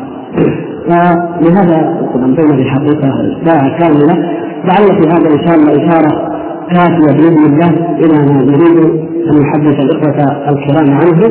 فلهذا 0.88 2.08
قدمتنا 2.14 2.54
الحقيقة 2.56 3.12
ساعه 3.46 3.80
كاملة 3.80 4.14
لعل 4.66 5.02
في 5.02 5.10
هذا 5.10 5.30
ان 5.34 5.48
شاء 5.48 5.56
الله 5.56 5.72
إشارة 5.88 6.32
كافية 6.72 7.18
بإذن 7.18 7.46
الله 7.46 7.70
إلى 8.00 8.18
ما 8.34 8.44
نريد 8.44 9.11
أن 9.30 9.40
نحدث 9.42 9.80
الإخوة 9.80 10.50
الكرام 10.50 10.88
عنه 11.00 11.22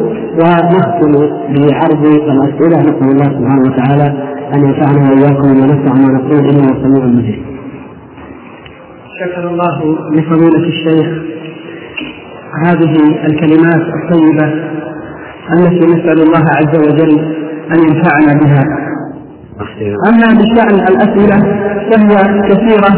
ونختم 0.40 1.12
بعرض 1.54 2.06
الاسئله 2.06 2.78
نسأل 2.80 3.10
الله 3.10 3.24
سبحانه 3.24 3.62
وتعالى 3.62 4.08
أن 4.54 4.60
ينفعنا 4.64 5.10
وإياكم 5.10 5.46
وما 5.50 5.66
نسمع 5.66 5.94
ما 5.94 6.08
نقول. 6.18 6.38
إنه 6.38 6.66
سميع 6.82 7.04
مجيد. 7.06 7.42
شكر 9.20 9.48
الله 9.50 9.76
لفضيلة 10.12 10.68
الشيخ 10.68 11.06
هذه 12.66 12.94
الكلمات 13.26 13.82
الطيبة 13.98 14.46
التي 15.52 15.86
نسأل 15.86 16.18
الله 16.22 16.44
عز 16.58 16.74
وجل 16.78 17.18
أن 17.72 17.78
ينفعنا 17.88 18.40
بها. 18.42 18.64
أما 20.08 20.28
بشأن 20.40 20.74
الأسئلة 20.90 21.38
فهي 21.90 22.42
كثيرة. 22.48 22.90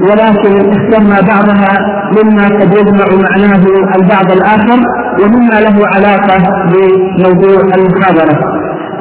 ولكن 0.00 0.70
اخترنا 0.70 1.20
بعضها 1.20 1.72
مما 2.16 2.44
قد 2.46 2.72
يجمع 2.78 3.06
معناه 3.28 3.62
البعض 3.96 4.32
الآخر 4.32 4.78
ومما 5.22 5.60
له 5.60 5.76
علاقة 5.96 6.38
بموضوع 6.72 7.60
المحاضرة. 7.76 8.38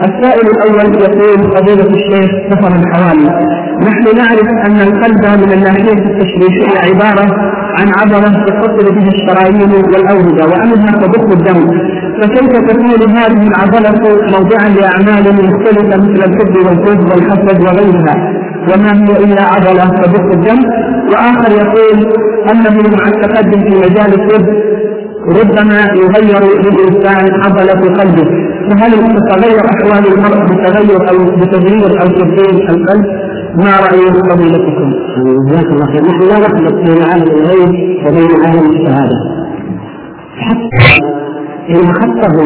السائل 0.08 0.48
الأول 0.56 0.96
يقول 1.02 1.56
فضيلة 1.56 1.90
الشيخ 1.98 2.32
سفر 2.52 2.72
الحوالي 2.76 3.30
نحن 3.88 4.18
نعرف 4.18 4.48
أن 4.68 4.80
القلب 4.88 5.42
من 5.44 5.52
الناحية 5.54 5.94
التشريحية 5.94 6.78
عبارة 6.90 7.26
عن 7.80 7.88
عضلة 8.00 8.46
تتصل 8.46 8.96
به 8.96 9.08
الشرايين 9.08 9.72
والأوردة 9.72 10.46
وأنها 10.46 10.92
تضخ 10.92 11.24
الدم. 11.38 11.68
فكيف 12.22 12.52
تكون 12.70 13.10
هذه 13.18 13.48
العضلة 13.48 13.92
موضعا 14.32 14.70
لأعمال 14.70 15.26
مختلفة 15.36 15.98
مثل 15.98 16.24
الحب 16.30 16.56
والحب 16.66 17.02
والحسد 17.12 17.62
وغيرها 17.62 18.16
وما 18.70 18.92
هي 18.94 19.24
إلا 19.24 19.44
عضلة 19.44 19.86
تضخ 20.02 20.26
الدم 20.36 20.60
وآخر 21.12 21.52
يقول 21.52 22.14
أنه 22.52 22.98
مع 22.98 23.08
التقدم 23.08 23.62
في 23.62 23.78
مجال 23.78 24.14
الطب 24.22 24.46
ربما 25.40 25.80
يغير 25.96 26.44
للإنسان 26.64 27.42
عضلة 27.44 27.94
قلبه 28.00 28.28
فهل 28.70 28.92
تتغير 28.92 29.66
أحوال 29.66 30.14
المرء 30.14 30.46
بتغير 30.46 31.10
أو 31.10 31.18
بتغيير 31.42 32.02
أو 32.02 32.08
تبديل 32.08 32.70
القلب؟ 32.70 33.06
ما 33.56 33.80
رأي 33.80 34.14
فضيلتكم؟ 34.30 34.94
جزاك 35.48 35.66
الله 35.66 35.86
خير، 35.86 36.02
نحن 36.02 36.22
لا 36.22 36.38
نخلط 36.40 36.74
بين 36.74 37.04
عالم 37.12 37.32
الغيب 37.32 37.70
وبين 38.06 38.46
عالم 38.46 38.70
الشهادة. 38.70 39.18
حتى 40.38 41.21
إن 41.70 41.94
خطه 41.94 42.38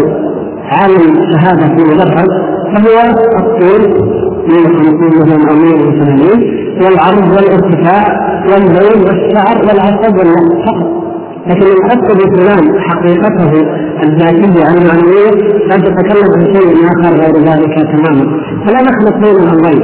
عالم 0.72 1.18
الشهادة 1.18 1.68
في 1.68 1.84
مدرج 1.84 2.30
فهو 2.74 3.10
الطول 3.40 3.82
150 4.48 5.10
مثلا 5.20 5.50
أو 5.52 5.56
180 5.56 6.30
والعرض 6.82 7.32
والارتفاع 7.32 8.04
واللون 8.50 9.04
والشعر 9.04 9.58
والعصب 9.62 10.18
والنقص 10.18 10.66
فقط 10.66 11.05
لكن 11.48 11.66
ان 11.66 11.92
اكتب 11.92 12.20
فلان 12.36 12.80
حقيقته 12.80 13.52
الذاتية 14.04 14.68
المعنويه 14.74 15.32
لا 15.70 15.76
تتكلم 15.76 16.32
عن 16.38 16.46
شيء 16.46 16.86
آخر 16.86 17.12
غير 17.22 17.36
ذلك 17.38 17.76
تماما. 17.92 18.26
فلا 18.66 18.82
نخلط 18.82 19.16
بين 19.24 19.36
الأمرين. 19.44 19.84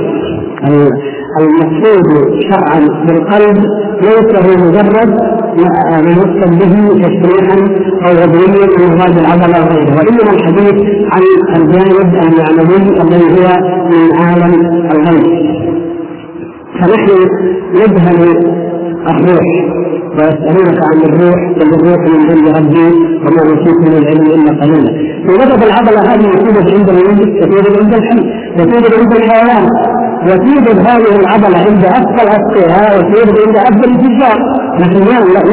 المقصود 1.39 2.07
شرعا 2.49 2.79
بالقلب 3.05 3.57
ليس 4.01 4.35
هو 4.45 4.67
مجرد 4.67 5.11
ما 5.57 6.09
يوصل 6.09 6.49
به 6.59 6.73
تشريعا 7.03 7.57
أو 8.05 8.11
عضويا 8.21 8.67
من 8.79 9.01
هذه 9.01 9.19
العضله 9.19 9.65
وغيره 9.65 9.95
وإنما 9.97 10.31
الحديث 10.33 10.75
عن 11.11 11.21
الجانب 11.55 12.15
المعنوي 12.15 13.01
الذي 13.01 13.31
هو 13.33 13.47
من 13.91 14.15
عالم 14.15 14.53
الغيب. 14.91 15.25
فنحن 16.79 17.09
نجهل 17.73 18.19
الروح. 19.09 19.47
ويسألونك 20.17 20.79
عن 20.89 20.99
الروح 21.09 21.39
قل 21.59 21.69
الروح 21.77 21.99
من 22.13 22.21
عند 22.31 22.47
ربي 22.57 22.87
وما 23.23 23.41
أوتيت 23.49 23.77
من 23.87 23.93
العلم 23.97 24.25
إلا 24.25 24.51
قليلا. 24.61 24.91
في 25.25 25.31
نقطة 25.41 25.63
العضلة 25.67 26.01
هذه 26.13 26.21
توجد 26.35 26.67
عند 26.75 26.89
الميت 26.89 27.43
وتوجد 27.43 27.81
عند 27.81 27.93
الحي 27.93 28.19
وتوجد 28.57 28.93
عند 28.99 29.13
الحيوان 29.15 29.65
وتوجد 30.27 30.79
هذه 30.87 31.15
العضلة 31.19 31.57
عند 31.57 31.85
أثقل 31.85 32.27
أتقياء 32.37 32.99
وتوجد 32.99 33.35
عند 33.47 33.57
أفضل 33.57 33.89
التجار 33.95 34.37
نحن 34.79 34.95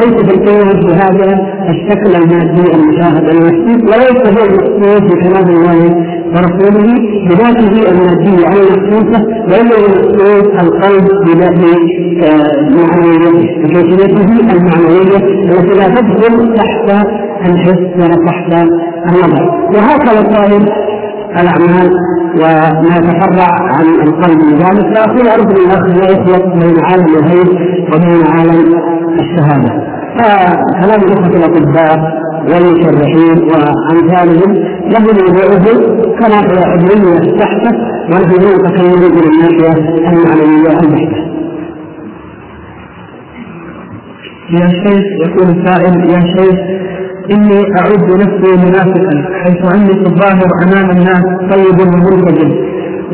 ليس 0.01 0.23
بالقيام 0.23 0.68
في 0.81 0.94
هذا 0.94 1.38
الشكل 1.71 2.16
المادي 2.23 2.73
المشاهد 2.75 3.29
المحسوس 3.29 3.83
وليس 3.90 4.38
هو 4.38 4.44
المقصود 4.47 5.11
في 5.11 5.29
كلام 5.29 5.49
الله 5.49 6.09
ورسوله 6.34 6.88
بذاته 7.28 7.90
المادية 7.90 8.46
أو 8.46 8.58
المحسوسة 8.62 9.18
بل 9.46 9.72
المقصود 9.78 10.46
القلب 10.62 11.08
بذاته 11.26 11.78
معنويته 12.76 13.38
بكيفيته 13.64 14.56
المعنوية 14.56 15.16
التي 15.50 15.78
لا 15.78 15.88
تدخل 15.94 16.54
تحت 16.54 17.06
الحس 17.46 17.82
ولا 17.96 18.16
تحت 18.26 18.52
النظر. 19.08 19.44
وهكذا 19.74 20.34
صائر 20.34 20.62
الأعمال 21.40 21.90
وما 22.36 22.96
يتفرع 22.96 23.50
عن 23.72 23.86
القلب 24.06 24.38
من 24.44 24.54
ذلك 24.58 24.94
فأقول 24.96 25.28
أرجو 25.28 25.64
الأخ 25.64 25.82
لا 25.86 26.10
يخلط 26.10 26.44
بين 26.46 26.84
عالم 26.84 27.06
الغيب 27.16 27.48
وبين 27.94 28.26
عالم 28.26 28.74
الشهادة. 29.20 29.72
فكلام 30.18 31.00
الأخوة 31.00 31.36
الأطباء 31.36 31.98
والمشرحين 32.51 33.38
وأمثالهم 33.51 34.55
له 34.92 35.01
موضوعه 35.01 35.66
كما 36.20 36.37
عضوية 36.72 37.37
تحته 37.38 37.72
ونحن 38.11 38.33
نتكلم 38.35 39.01
من 39.16 39.24
الناحية 39.33 39.72
المعنوية 40.09 40.79
البحتة 40.83 41.29
يا 44.51 44.68
شيخ 44.68 45.05
يقول 45.24 45.48
السائل 45.57 46.11
يا 46.11 46.20
شيخ 46.20 46.59
إني 47.35 47.61
أعد 47.81 48.11
نفسي 48.22 48.51
منافقا 48.66 49.14
حيث 49.42 49.74
أني 49.74 49.92
في 50.01 50.07
الظاهر 50.11 50.48
أمام 50.64 50.90
الناس 50.90 51.22
طيب 51.53 51.81
ومنتج 51.81 52.53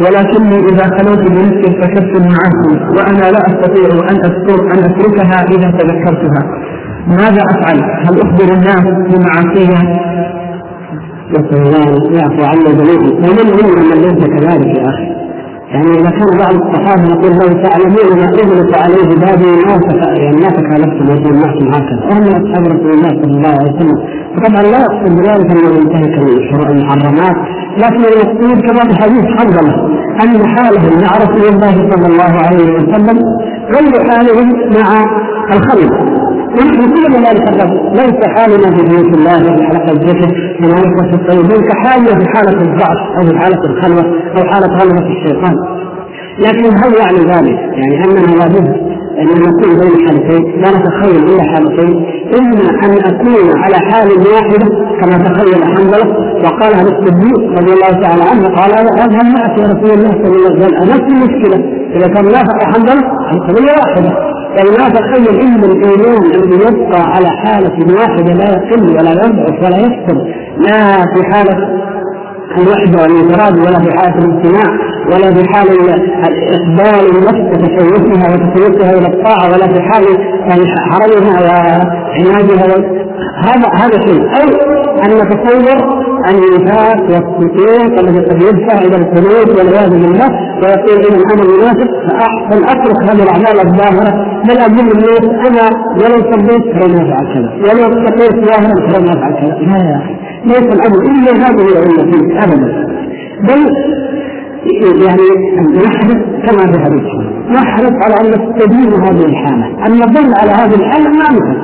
ولكني 0.02 0.56
إذا 0.70 0.84
خلوت 0.98 1.18
بنفسي 1.30 1.66
ارتكبت 1.68 2.16
المعاصي 2.20 2.74
وأنا 2.96 3.30
لا 3.32 3.38
أستطيع 3.50 3.88
أن 4.10 4.16
أذكر 4.24 4.58
أن 4.74 4.78
أتركها 4.84 5.38
إذا 5.54 5.70
تذكرتها. 5.78 6.42
ماذا 7.08 7.42
أفعل؟ 7.50 7.78
هل 8.06 8.20
أخبر 8.20 8.54
الناس 8.54 8.84
بمعاصيها؟ 9.10 9.82
نسأل 11.30 11.62
الله 11.62 12.18
يعفو 12.18 12.44
عنا 12.44 12.70
جميعا 12.78 13.10
ومن 13.12 13.46
منهم 13.56 13.88
من 13.90 13.96
ليس 14.02 14.26
كذلك 14.26 14.78
يا 14.78 14.88
أخي؟ 14.88 15.14
يعني 15.72 15.90
إذا 16.00 16.10
كان 16.10 16.38
بعض 16.38 16.54
الصحابة 16.54 17.04
يقول 17.14 17.32
لو 17.32 17.62
تعلمون 17.62 18.18
ما 18.18 18.24
اغلق 18.24 18.78
عليه 18.78 19.08
بابي 19.22 19.50
ما 19.66 19.74
يعني 20.22 20.36
ما 20.36 20.48
تكالفتم 20.48 21.16
يكون 21.16 21.36
معكم. 21.40 21.68
هكذا 21.74 22.00
وهم 22.10 22.20
من 22.22 22.32
أصحاب 22.32 22.66
رسول 22.66 22.90
الله 22.90 23.08
صلى 23.22 23.36
الله 23.36 23.48
عليه 23.48 23.72
وسلم. 23.72 23.98
فطبعا 24.36 24.62
لا 24.62 24.78
يقصد 24.78 25.16
بذلك 25.18 25.50
إنه 25.50 25.76
ينتهك 25.76 26.18
المحرمات 26.70 27.36
لكن 27.78 28.02
المقصود 28.04 28.60
كما 28.66 28.92
في 28.92 29.02
حديث 29.02 29.24
حنظلة 29.38 29.74
أن 30.22 30.46
حالهم 30.46 31.00
مع 31.02 31.10
رسول 31.16 31.48
الله 31.54 31.90
صلى 31.90 32.06
الله 32.06 32.32
عليه 32.46 32.72
وسلم 32.74 33.18
غير 33.74 34.10
حالهم 34.10 34.48
مع 34.52 35.04
الخلق. 35.52 36.13
ونحن 36.54 36.80
كلنا 36.94 37.30
الرجل 37.32 37.70
ليس 37.92 38.20
حالنا 38.36 38.76
في 38.76 38.82
بيوت 38.88 39.14
الله 39.18 39.38
وفي 39.54 39.64
حلقة 39.66 39.92
الذكر 39.92 40.28
ونعرفه 40.62 41.14
الطيبين 41.14 41.68
كحالنا 41.68 42.12
في 42.18 42.26
حالة 42.34 42.62
الضعف 42.62 42.98
أو 43.18 43.22
في 43.28 43.38
حالة 43.38 43.60
الخلوة 43.70 44.04
أو 44.36 44.44
حالة 44.52 44.66
غلبه 44.66 45.06
الشيطان. 45.16 45.54
لكن 46.38 46.64
هل 46.64 46.92
يعني 47.00 47.18
ذلك؟ 47.32 47.58
يعني 47.78 48.04
اننا 48.04 48.36
لابد 48.36 48.94
أن 49.20 49.26
نكون 49.26 49.80
بين 49.80 50.06
حالتين 50.08 50.42
لا 50.62 50.70
نتخيل 50.78 51.24
إلا 51.24 51.42
حالتين. 51.42 52.06
إما 52.38 52.70
أن 52.84 52.92
اكون 53.14 53.58
على 53.62 53.76
حال 53.76 54.08
واحدة 54.32 54.66
كما 55.00 55.18
تخيل 55.28 55.64
حنظلة 55.64 56.34
وقالها 56.44 56.82
للصديق 56.82 57.40
رضي 57.58 57.72
الله 57.72 57.92
تعالى 58.02 58.22
عنه 58.30 58.48
قال 58.48 58.72
أذهب 58.72 59.24
معك 59.24 59.58
يا 59.58 59.64
رسول 59.66 59.90
الله 59.98 60.10
صلى 60.10 60.36
الله 60.36 60.50
عليه 60.50 60.66
وسلم 60.66 60.90
نفس 60.90 61.06
المشكلة. 61.14 61.64
إذا 61.96 62.08
كان 62.08 62.24
نافع 62.24 62.72
حنظلة 62.72 63.02
القضية 63.32 63.72
واحدة. 63.80 64.34
يعني 64.56 64.70
لا 64.70 64.88
تخيل 64.88 65.40
إن 65.40 65.64
الإيمان 65.64 66.22
الذي 66.34 66.54
يبقى 66.56 67.00
على 67.02 67.28
حالة 67.44 67.94
واحدة 68.00 68.32
لا 68.34 68.44
يقل 68.50 68.90
ولا 68.90 69.10
يضعف 69.10 69.62
ولا 69.64 69.78
يكثر 69.78 70.16
لا 70.58 71.04
في 71.14 71.32
حالة 71.32 71.56
الوحده 72.58 73.02
والانفراد 73.02 73.56
ولا 73.58 73.78
في 73.78 73.90
حالة 73.98 74.18
الاجتماع 74.18 74.68
ولا 75.12 75.34
في 75.34 75.48
حال 75.54 75.68
اقبال 76.50 77.16
النفس 77.16 77.40
وتشوفها 77.52 78.26
وتشوفها 78.34 78.90
إلى 78.98 79.06
الطاعة 79.06 79.46
ولا 79.52 79.66
في 79.72 79.80
حال 79.80 80.04
حرمها 80.90 81.40
وعنادها 81.42 82.76
هذا 83.36 83.68
هذا 83.82 84.06
شيء. 84.06 84.22
أو 84.22 84.48
أن 85.04 85.10
نتصور 85.10 86.04
النفاق 86.30 87.00
والسكوت 87.02 88.00
الذي 88.00 88.18
قد 88.18 88.42
يدفع 88.42 88.78
إلى 88.78 88.96
الخلود 88.96 89.48
والعياذ 89.58 89.90
بالله 89.90 90.28
ويقول 90.62 90.98
إن 91.10 91.22
أنا 91.32 91.44
منافق 91.56 91.90
فأحسن 92.08 92.64
أترك 92.64 93.02
هذه 93.10 93.22
الأعمال 93.22 93.60
الظاهرة 93.66 94.12
بل 94.48 94.58
أقول 94.58 94.86
للناس 94.86 95.24
أنا 95.48 95.64
ولو 96.00 96.32
صليت 96.32 96.64
فلن 96.76 97.00
أفعل 97.00 97.34
كذا 97.34 97.50
ولو 97.64 97.86
اتقيت 97.86 98.34
ظاهرا 98.48 98.92
فلن 98.92 99.08
أفعل 99.08 99.32
كذا 99.40 99.58
لا 99.60 99.76
يا 99.76 99.96
أخي. 99.96 100.14
ليس 100.44 100.74
الأمر 100.74 100.98
إلا 101.10 101.32
هذه 101.32 101.66
العله 101.72 102.12
فيك 102.12 102.36
أبدا. 102.44 102.86
بل 103.40 103.60
يعني 105.06 105.26
نحرص 105.84 106.20
كما 106.46 106.84
حديث 106.84 107.04
نحرص 107.50 107.92
على 108.04 108.14
أن 108.20 108.26
نستدين 108.26 108.92
هذه 109.02 109.24
الحالة. 109.24 109.66
أن 109.86 109.92
نظل 109.92 110.34
على 110.40 110.50
هذه 110.50 110.74
الحالة 110.74 111.10
ما 111.10 111.24
نفعل 111.32 111.56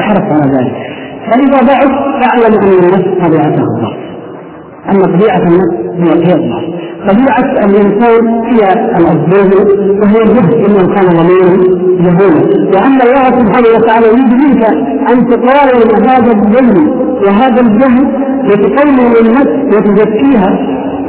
احرص 0.00 0.22
على 0.32 0.52
ذلك. 0.56 0.91
فإذا 1.30 1.58
ضعف 1.66 1.92
فاعلم 2.20 2.54
أن 2.62 2.68
النفس 2.68 3.26
طبيعته 3.26 3.62
الضعف 3.62 3.96
أما 4.90 5.02
طبيعة 5.18 5.42
النفس 5.48 5.74
هي 5.96 6.34
الضعف 6.34 6.64
طبيعة 7.08 7.64
الإنسان 7.64 8.26
هي 8.44 8.72
الأسباب 8.98 9.52
وهي 10.02 10.22
الجهد 10.22 10.54
إنه 10.54 10.94
كان 10.94 11.06
ضميرا 11.06 11.56
جهولا. 12.00 12.42
وأن 12.74 12.98
الله 13.02 13.24
سبحانه 13.40 13.68
وتعالى 13.76 14.06
يريد 14.06 14.32
منك 14.32 14.64
أن 15.10 15.28
تقارن 15.28 16.08
هذا 16.08 16.32
الجهل 16.32 16.88
وهذا 17.26 17.60
الجهل 17.60 18.06
وتقوم 18.44 18.98
النفس 19.20 19.76
وتزكيها. 19.76 20.58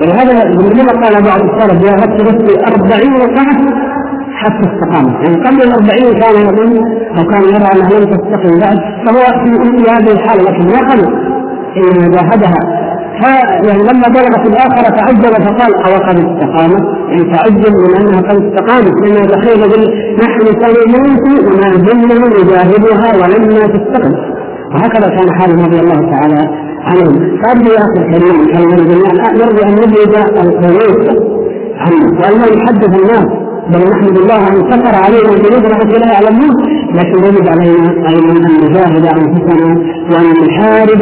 ولهذا 0.02 0.44
لما 0.44 0.92
قال 0.92 1.24
بعض 1.24 1.42
السلف 1.50 1.84
يا 1.84 1.94
رب 2.04 2.22
نفسي 2.22 2.60
أربعين 2.68 3.36
سنة 3.36 3.74
حتى 4.44 4.64
استقامت. 4.70 5.16
يعني 5.24 5.38
قبل 5.48 5.62
الأربعين 5.68 6.20
كان 6.22 6.36
يظن 6.46 6.78
أو 7.18 7.24
كان 7.32 7.44
يرى 7.54 7.70
أنها 7.74 8.00
لم 8.00 8.06
تستقم 8.14 8.60
بعد 8.64 8.78
فهو 9.06 9.24
في 9.44 9.50
هذه 9.92 10.12
الحالة 10.12 10.42
لكن 10.44 10.66
ما 10.74 10.80
قبل. 10.92 11.06
إنما 11.78 12.08
جاهدها. 12.16 12.62
يعني 13.68 13.82
لما 13.90 14.08
بلغت 14.16 14.48
الآخرة 14.48 14.90
تعجب 14.98 15.34
فقال 15.46 15.72
أو 15.86 15.94
قد 16.08 16.18
استقامت. 16.18 16.84
يعني 17.10 17.24
تعجب 17.34 17.74
من 17.84 17.96
أنها 18.00 18.22
قد 18.22 18.38
استقامت. 18.44 18.94
لأنه 19.02 19.26
تخيل 19.26 19.62
نحن 20.24 20.46
سنموت 20.62 21.26
وما 21.48 21.70
زلنا 21.86 22.16
نجاهدها 22.28 23.10
ولما 23.22 23.60
تستقم 23.76 24.14
وهكذا 24.74 25.08
كان 25.10 25.30
حال 25.40 25.52
رضي 25.66 25.80
الله 25.80 26.12
تعالى 26.12 26.42
عنهم 26.84 27.14
فأرجو 27.42 27.72
يا 27.72 27.80
أخي 27.80 28.00
الكريم 28.06 28.38
نرجو 29.36 29.64
أن 29.64 29.76
نبعد 29.76 30.14
القنوط 30.38 31.10
عنه 31.78 32.06
وأن 32.20 32.40
لا 32.42 32.48
يحدث 32.58 33.00
الناس. 33.00 33.43
بل 33.72 33.80
نحمد 33.92 34.18
الله 34.18 34.48
أن 34.48 34.72
سكر 34.72 34.96
علينا 35.06 35.30
ذنوبنا 35.44 35.76
حتى 35.76 35.98
لا 36.00 36.14
يعلمون 36.14 36.56
لكن 36.94 37.24
يجب 37.28 37.48
علينا 37.48 38.10
أيضا 38.10 38.32
أن 38.32 38.54
نجاهد 38.64 39.06
أنفسنا 39.06 39.70
وأن 40.12 40.28
نحارب 40.48 41.02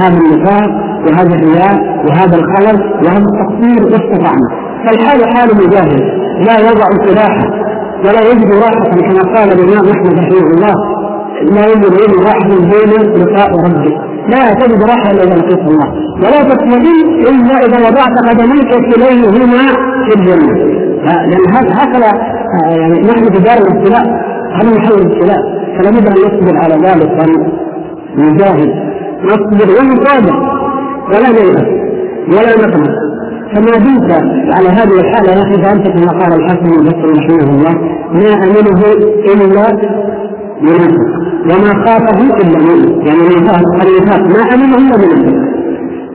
هذا 0.00 0.18
النفاق 0.18 0.70
وهذا 1.06 1.34
الرياء 1.34 2.04
وهذا 2.08 2.36
الخلل 2.36 2.78
وهذا 3.04 3.24
التقصير 3.30 3.84
واستطعنا. 3.84 4.48
فالحال 4.86 5.36
حال 5.36 5.48
مجاهد 5.56 6.02
لا 6.46 6.58
يضع 6.70 6.88
سلاحه 7.06 7.48
ولا 8.04 8.30
يجد 8.30 8.52
راحة 8.52 8.90
كما 8.90 9.34
قال 9.34 9.52
الإمام 9.52 9.88
أحمد 9.92 10.18
رحمه 10.18 10.46
الله 10.54 10.74
لا 11.42 11.66
يجد 11.72 12.14
راحة 12.26 12.48
بين 12.48 13.22
لقاء 13.22 13.50
ربه. 13.50 14.08
لا 14.28 14.52
تجد 14.54 14.82
راحة 14.82 15.10
إلا 15.10 15.22
إذا 15.22 15.34
لقيت 15.36 15.58
الله. 15.58 15.88
ولا 16.16 16.42
تطمئن 16.42 17.20
إلا 17.20 17.66
إذا 17.66 17.88
وضعت 17.88 18.28
قدميك 18.28 18.70
كليهما 18.94 19.62
في 20.06 20.18
الجنة. 20.18 20.87
لأن 21.04 21.72
هكذا 21.72 22.10
آه، 22.64 22.76
يعني 22.76 23.00
نحن 23.00 23.24
في 23.32 23.42
دار 23.42 23.58
الابتلاء 23.58 24.04
هذا 24.54 24.70
محل 24.78 24.92
الابتلاء. 24.94 25.38
فلا 25.78 25.90
بد 25.90 26.06
أن 26.06 26.14
نصبر 26.14 26.56
على 26.58 26.74
ذلك 26.74 27.10
وأن 27.18 27.52
نجاهد 28.16 28.70
نصبر 29.24 29.70
ونصابر. 29.80 30.58
ولا 31.08 31.28
نيأس 31.30 31.68
ولا 32.28 32.66
نقنع 32.66 32.94
فما 33.54 33.78
دمت 33.78 34.12
على 34.56 34.68
هذه 34.68 35.00
الحالة 35.00 35.32
يا 35.32 35.42
أخي 35.42 35.62
فأنت 35.62 35.88
كما 35.88 36.12
قال 36.12 36.32
الحسن 36.32 36.66
البصري 36.66 37.12
رحمه 37.18 37.50
الله 37.54 37.74
ما 38.12 38.34
أمنه 38.44 38.82
إلا 39.32 39.46
منافق 40.62 41.08
وما 41.44 41.86
خافه 41.86 42.20
إلا 42.40 42.58
منه 42.58 43.06
يعني 43.06 43.20
النفاق 43.20 43.62
ما 44.26 44.54
أمنه 44.54 44.76
إلا 44.76 44.96
منافق 44.96 45.47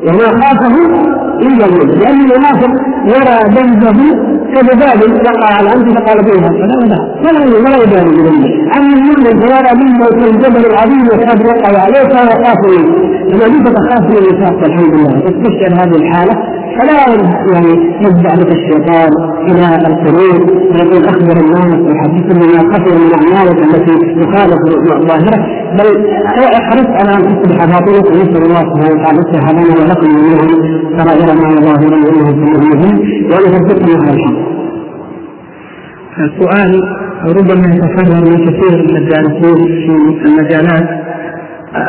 وما 0.07 0.27
خافه 0.41 0.75
إلا 1.47 1.65
منه 1.67 1.93
لأن 2.01 2.19
المنافق 2.21 2.71
يرى 3.05 3.37
ذنبه 3.55 3.99
كذباب 4.53 4.99
وقع 5.25 5.55
على 5.57 5.69
انت 5.75 5.97
فقال 5.97 6.17
به 6.25 6.35
هكذا 6.45 6.75
ولا 7.23 7.39
ولا 7.63 7.77
يبالي. 7.83 8.11
بذنبه 8.17 8.51
أما 8.77 8.93
المؤمن 8.97 9.39
فيرى 9.41 9.71
منه 9.81 10.05
كالجبل 10.05 10.65
العظيم 10.71 11.07
وقد 11.07 11.45
وقع 11.45 11.81
عليه 11.81 12.03
فهو 12.13 12.43
خاف 12.43 12.59
منه. 12.71 12.93
فما 13.31 13.73
تخاف 13.73 14.03
من 14.09 14.17
النفاق 14.17 14.63
الحمد 14.65 14.93
لله. 14.95 15.19
تستشعر 15.19 15.71
هذه 15.81 15.95
الحالة. 15.95 16.35
فلا 16.77 16.93
يعني 17.53 17.73
يتبع 18.01 18.35
بك 18.35 18.51
الشيطان 18.51 19.11
إلى 19.47 19.87
الخروج 19.87 20.41
ويقول 20.71 21.05
أخبر 21.05 21.37
الناس 21.45 21.79
وحدثهم 21.87 22.39
بما 22.39 22.73
قتل 22.73 22.95
من 23.01 23.11
أعمالك 23.19 23.57
التي 23.63 23.95
تخالف 24.21 24.59
ظاهره 25.07 25.39
بل 25.77 25.87
أحرص 26.59 26.87
على 26.87 27.11
أن 27.17 27.41
تصبح 27.41 27.65
باطنك 27.65 28.05
ونسال 28.05 28.43
الله 28.45 28.59
سبحانه 28.59 28.95
وتعالى. 28.99 29.19
يصلح 29.19 29.49
سميع 30.01 30.35
مجيد 32.71 33.31
وان 33.31 33.53
يثبتنا 33.53 34.01
على 34.01 34.11
الحق. 34.13 34.53
السؤال 36.19 36.71
ربما 37.37 37.67
يتكرر 37.75 38.21
من 38.29 38.37
كثير 38.45 38.83
من 38.87 38.97
الدارسين 38.97 39.55
في 40.19 40.25
المجالات 40.25 40.89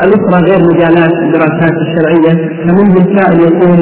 الأخرى 0.03 0.51
غير 0.51 0.59
مجالات 0.73 1.11
الدراسات 1.23 1.73
الشرعية 1.85 2.49
فمنهم 2.63 3.17
سائل 3.17 3.39
يقول 3.39 3.79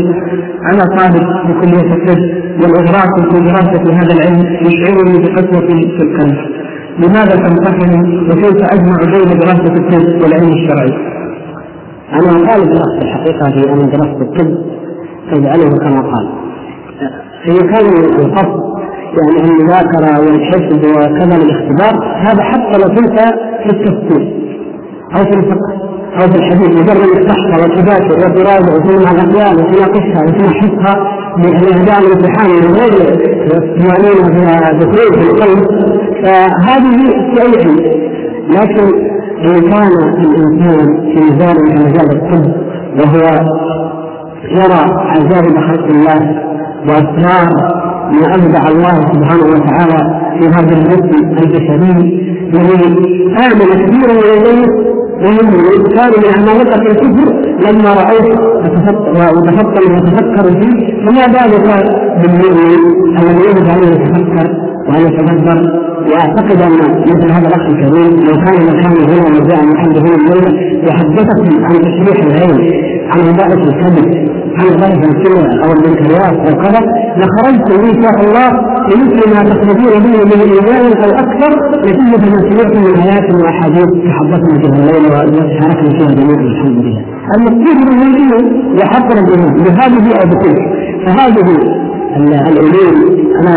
أنا 0.74 0.84
طالب 0.98 1.24
بكلية 1.48 1.94
الطب 1.94 2.22
والإغراق 2.62 3.34
في 3.34 3.40
دراسة 3.40 3.94
هذا 4.00 4.14
العلم 4.14 4.66
يشعرني 4.68 5.18
بقسوة 5.24 5.68
في 5.68 6.02
القلب 6.04 6.38
لماذا 7.00 7.36
تنصحني 7.36 8.28
وكيف 8.30 8.58
أجمع 8.74 8.98
بين 9.14 9.40
دراسة 9.40 9.74
الطب 9.76 10.22
والعلم 10.24 10.54
الشرعي؟ 10.54 11.13
أنا 12.14 12.52
طالب 12.52 12.70
دراسة 12.70 13.02
الحقيقة 13.02 13.52
في 13.52 13.74
أن 13.74 13.90
درست 13.90 14.22
الطب 14.22 14.58
تجعله 15.32 15.78
كما 15.78 16.02
قال. 16.02 16.30
إذا 17.48 17.62
كان 17.62 17.86
القصد 18.20 18.74
يعني 19.18 19.50
المذاكرة 19.50 20.20
والحفظ 20.20 20.86
وكذا 20.86 21.36
الاختبار 21.38 22.06
هذا 22.18 22.44
حتى 22.44 22.78
لو 22.78 22.96
كنت 22.96 23.20
في 23.64 23.70
التفسير 23.70 24.34
أو 25.16 25.24
في 25.24 25.40
الفقه 25.40 25.74
أو 26.22 26.28
في 26.28 26.36
الحديث 26.38 26.70
مجرد 26.70 27.18
الصحة 27.18 27.62
والتذاكر 27.62 28.14
والدراسه 28.24 28.76
وتنمع 28.76 29.12
الاقوال 29.12 29.58
وتناقشها 29.58 30.24
وتناقشها 30.24 31.08
بالاهداء 31.38 32.00
الامتحان 32.00 32.50
من 32.50 32.74
غير 32.76 33.14
الطمانينه 33.58 34.40
فيها 34.40 34.72
دخول 34.72 35.14
في 35.14 35.32
القلب 35.32 35.64
فهذه 36.24 36.98
شيء 37.36 38.04
لكن 38.50 39.13
ان 39.46 39.62
كان 39.62 39.88
الانسان 40.26 40.88
في 41.14 41.20
مجال 41.20 41.56
من 41.70 41.76
مجال 41.86 42.12
الطب 42.12 42.52
وهو 43.00 43.46
يرى 44.52 44.82
عجائب 45.14 45.58
خلق 45.58 45.86
الله 45.86 46.42
واسرار 46.88 47.48
ما 48.12 48.36
ابدع 48.36 48.68
الله 48.70 48.94
سبحانه 49.14 49.46
وتعالى 49.46 50.20
في 50.40 50.48
هذا 50.48 50.78
الجسم 50.78 51.38
البشري 51.44 52.24
الذي 52.54 53.24
آمن 53.46 53.70
كثيرا 53.70 54.14
من 54.14 54.48
الناس 54.48 54.70
وهم 55.24 55.84
كانوا 55.96 56.18
من 56.18 56.50
عمالقة 56.50 56.82
الكفر 56.82 57.34
لما 57.66 57.94
رأيت 57.94 58.40
وتفكر 59.38 59.94
وتفكر 59.94 60.62
فيه 60.62 61.06
فما 61.06 61.26
بالك 61.28 61.86
بالمؤمن 62.22 62.78
الذي 63.20 63.50
يجب 63.50 63.66
ان 63.70 63.84
يتفكر 63.84 64.73
وان 64.94 65.02
يتدبر 65.02 65.60
وأعتقد 66.12 66.62
أن 66.62 66.72
مثل 67.12 67.32
هذا 67.32 67.48
الأخ 67.48 67.62
الكريم 67.70 68.12
لو 68.28 68.34
كان 68.46 68.66
مكانه 68.70 69.06
هنا 69.14 69.40
وجاء 69.40 69.66
محمد 69.66 69.98
هنا 69.98 70.16
الليلة 70.16 70.52
وحدثكم 70.88 71.64
عن 71.66 71.74
تشريح 71.82 72.18
العلم 72.26 72.60
عن 73.12 73.20
وظائف 73.20 73.54
الكذب 73.70 74.08
عن 74.58 74.66
وظائف 74.66 75.04
الكلى 75.10 75.64
أو 75.64 75.72
المنكرات 75.72 76.36
كذا 76.64 76.82
لخرجت 77.18 77.72
إن 77.72 78.04
شاء 78.04 78.16
الله 78.26 78.50
بمثل 78.90 79.30
ما 79.36 79.44
تخرجون 79.50 79.94
به 80.04 80.24
من 80.30 80.40
إيمان 80.52 80.86
أو 81.04 81.10
أكثر 81.24 81.52
نتيجه 81.80 82.32
ما 82.32 82.40
سمعت 82.50 82.76
من 82.78 83.00
آيات 83.02 83.34
وأحاديث 83.36 83.90
تحدثنا 84.06 84.60
فيها 84.62 84.76
الليلة 84.80 85.10
وشاركنا 85.10 85.90
فيها 86.00 86.12
جميعا 86.16 86.42
الحمد 86.52 86.86
لله. 86.86 87.02
المقصود 87.36 87.78
من 87.94 88.02
العلم 88.02 88.78
يحقق 88.82 89.12
الإيمان 89.12 89.54
بهذه 89.64 90.16
أو 90.22 90.30
بتلك 90.30 90.62
فهذه 91.06 91.48
العلوم 92.18 92.96
أنا 93.40 93.56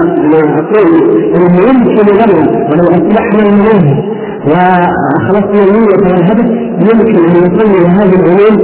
أقول 0.58 0.88
انه 1.36 1.56
يمكن 1.68 2.14
لنا 2.14 2.68
ولو 2.70 2.84
أصبحنا 2.84 3.42
المنهج 3.42 4.04
واخلصنا 4.46 5.64
النية 5.64 5.96
والهدف 5.96 6.50
يمكن 6.80 7.24
أن 7.24 7.36
نسمي 7.36 7.86
هذه 7.86 8.14
العلوم 8.14 8.56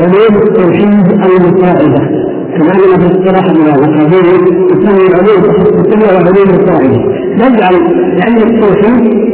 علوم 0.00 0.42
التوحيد 0.42 1.12
المساعدة 1.24 2.00
كما 2.56 2.72
في 2.72 3.06
اصطلاح 3.06 3.44
الاكاديمي 3.50 4.50
نسمي 4.72 5.06
العلوم 5.08 5.44
التخصصية 5.44 6.14
وعلوم 6.14 6.50
القاعدة. 6.60 7.00
نجعل 7.36 7.74
علم 8.24 8.36
التوحيد 8.36 9.30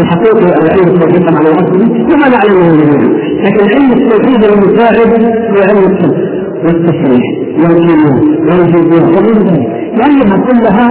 الحقيقي 0.00 0.46
أو 0.56 0.68
علم 0.70 0.88
التوحيد 0.94 1.20
طبعا 1.28 1.40
الاصلي 1.40 2.04
كما 2.10 2.28
نعلمه 2.28 2.76
جميعا 2.76 3.08
لكن 3.44 3.64
علم 3.76 3.92
التوحيد 3.92 4.44
المساعد 4.44 5.22
هو 5.50 5.62
علم 5.62 5.84
والتشريح 6.64 7.26
والإيمان 7.62 8.18
والجزية 8.48 9.04
وغير 9.14 9.38
ذلك 9.48 9.68
لأنها 9.98 10.36
كلها 10.48 10.88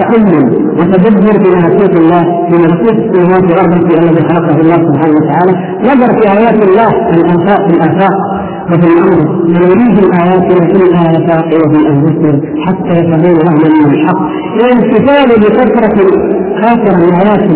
تأمل 0.00 0.44
وتدبر 0.78 1.36
بملكوت 1.44 1.96
الله 2.00 2.24
بملكوت 2.50 2.96
السماوات 2.98 3.42
والأرض 3.42 3.92
الذي 3.92 4.22
خلقه 4.28 4.60
الله 4.60 4.76
سبحانه 4.76 5.14
وتعالى. 5.20 5.52
نظر 5.88 6.20
في 6.20 6.24
آيات 6.38 6.58
الله 6.68 6.88
الآفاق 7.14 7.68
في 7.68 7.74
الآفاق 7.76 8.14
وفي 8.70 8.86
الأمر. 8.92 9.20
سنريهم 9.46 10.12
آياتنا 10.22 10.66
في 10.66 10.76
الآفاق 10.76 11.46
وفي 11.46 11.78
أنفسهم 11.88 12.40
حتى 12.66 12.90
يفهمون 12.98 13.38
لهم 13.44 13.54
من 13.54 13.94
الحق 13.94 14.20
الامتثال 14.60 15.28
بكثرة 15.40 15.96
من 16.96 17.14
آيات 17.14 17.46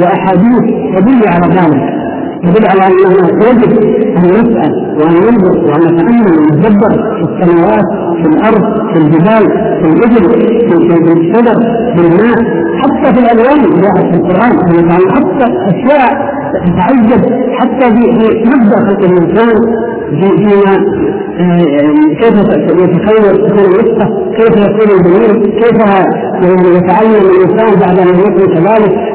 وأحاديث 0.00 0.64
تدل 0.96 1.28
على 1.28 1.46
ذلك. 1.58 2.01
يدل 2.44 2.66
على 2.70 2.86
انه 2.86 3.28
يجب 3.48 3.72
أن 4.16 4.24
نسال 4.24 4.72
وأن 4.98 5.14
ننظر 5.14 5.58
وأن 5.66 5.94
نتامل 5.94 6.38
ونتدبر 6.38 6.92
في 6.92 7.24
السماوات 7.28 7.84
في 8.22 8.28
الأرض 8.28 8.64
في 8.92 8.98
الجبال 8.98 9.44
في 9.82 9.86
الإبل 9.92 10.24
في 10.68 10.74
الشجر 11.12 11.56
في 11.96 12.00
الماء 12.06 12.62
حتى 12.82 13.14
في 13.14 13.20
الألوان 13.20 13.80
جاءت 13.80 14.06
في 14.10 14.16
القرآن. 14.16 14.52
حتى 15.14 15.46
أشياء 15.70 16.32
تتعجب 16.66 17.22
حتى 17.60 17.86
في 17.94 18.04
مبدأ 18.48 18.76
خلق 18.76 19.02
الإنسان 19.04 19.56
في 20.20 20.28
فيما 20.36 20.74
كيف 22.20 22.34
يتخيل 22.82 23.48
تكون 23.48 23.64
النطفة 23.64 24.06
كيف 24.36 24.56
يكون 24.56 24.90
الجنين 24.96 25.42
كيف 25.60 25.78
يتعلم 26.76 27.24
الإنسان 27.30 27.80
بعد 27.80 27.98
أن 27.98 28.08
يكون 28.18 28.54
كذلك. 28.54 29.11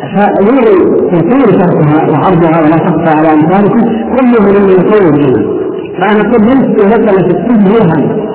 فيري 0.00 0.76
يطول 1.12 1.54
شرحها 1.54 2.10
وعرضها 2.10 2.60
ولا 2.62 2.76
تخفى 2.76 3.10
على 3.18 3.32
أمثالكم 3.32 3.80
كله 4.16 4.40
من 4.46 4.70
يطول 4.70 5.12
منها 5.12 5.56
فأنا 6.00 6.32
قد 6.32 6.44
ليس 6.44 6.86
مسألة 6.86 7.26
السجن 7.26 7.66
يوهم 7.66 8.26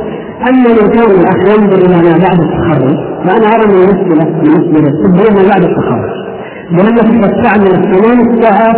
اما 0.49 0.87
كان 0.87 1.11
الأخ 1.11 1.35
ينظر 1.57 1.77
إلى 1.85 1.97
ما 1.97 2.17
بعد 2.17 2.39
التخرج 2.41 2.95
فأنا 3.25 3.47
أرى 3.55 3.67
من 3.67 3.75
المشكلة 3.75 4.23
بالنسبة 4.41 4.79
للطب 4.79 5.35
ما 5.37 5.49
بعد 5.49 5.63
التخرج. 5.63 6.11
لانك 6.71 6.99
تستعمل 6.99 7.67
الثمان 7.67 8.41
ساعات 8.41 8.77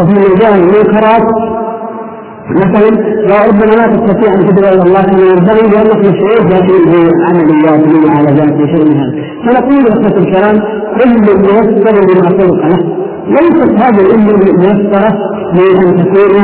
وفي 0.00 0.12
مجال 0.12 0.54
المنكرات 0.54 1.22
مثلا 2.50 2.88
ربما 3.48 3.74
لا 3.74 3.86
تستطيع 3.86 4.34
أن 4.34 4.46
تدعو 4.48 4.72
إلى 4.72 4.82
الله 4.82 5.02
كما 5.02 5.26
ينبغي 5.32 5.68
لانك 5.70 5.98
مشغول 5.98 6.50
ذاتي 6.50 6.72
بعمليات 6.90 7.82
ومعالجات 7.94 8.52
وشيء 8.60 8.84
من 8.88 8.96
هذا. 9.00 9.12
فنقول 9.44 9.88
أخوة 9.88 10.18
الكلام 10.18 10.56
علم 11.00 11.20
ميسر 11.20 11.96
لما 12.08 12.28
خلق 12.28 12.66
له 12.66 12.78
ليست 13.28 13.70
هذه 13.82 14.00
العلم 14.00 14.58
ميسره 14.58 15.12
لأن 15.54 15.96
تكون 15.96 16.36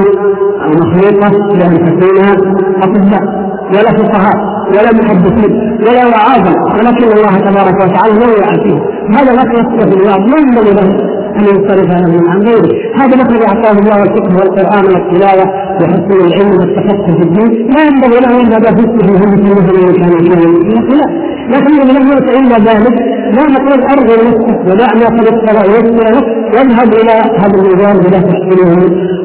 أو 0.65 0.71
مخلوقه 0.71 1.57
لأن 1.59 1.75
تكون 1.87 2.55
أطباء 2.83 3.45
ولا 3.75 3.91
فقهاء 3.99 4.37
ولا 4.71 4.91
محدثين 5.03 5.53
ولا 5.87 6.07
وعاظا 6.07 6.55
ولكن 6.75 7.09
الله 7.17 7.39
تبارك 7.39 7.75
وتعالى 7.83 8.15
لا 8.19 8.27
يعافيه. 8.43 8.79
هذا 9.17 9.33
لا 9.33 9.43
يصلح 9.43 10.01
الله 10.01 10.19
ما 10.19 10.39
ينبغي 10.39 10.75
له 10.75 11.15
أن 11.39 11.45
ينصرف 11.45 11.87
له 11.91 12.31
عن 12.31 12.43
غيره 12.43 12.73
هذا 12.97 13.17
مثل 13.17 13.43
أعطاه 13.49 13.79
الله 13.79 14.03
الفقه 14.03 14.37
والقرآن 14.37 14.85
والتلاوة. 14.85 15.64
وحسن 15.83 16.27
العلم 16.27 16.51
والتفقه 16.61 17.07
في 17.19 17.23
الدين. 17.29 17.51
لا 17.75 17.81
ينبغي 17.89 18.21
له 18.21 18.41
ان 18.41 18.53
هذا 18.53 18.71
فقه 18.79 19.07
مثل 19.13 19.43
مثل 19.59 19.97
كان 20.01 20.13
يكون 20.27 20.99
لا. 20.99 21.35
لكن 21.53 21.73
لم 21.73 22.09
يؤت 22.13 22.29
إلا 22.39 22.57
ذلك 22.59 22.97
لا 23.37 23.43
نقول 23.55 23.83
أرض 23.83 24.09
نفسك 24.27 24.59
ودع 24.67 24.95
ما 24.95 25.07
قد 25.07 25.29
ويسر 25.69 26.15
لك 26.15 26.25
واذهب 26.55 26.93
إلى 27.01 27.13
هذا 27.39 27.57
الميدان 27.59 27.97
بلا 27.99 28.19
تحسنه 28.21 28.71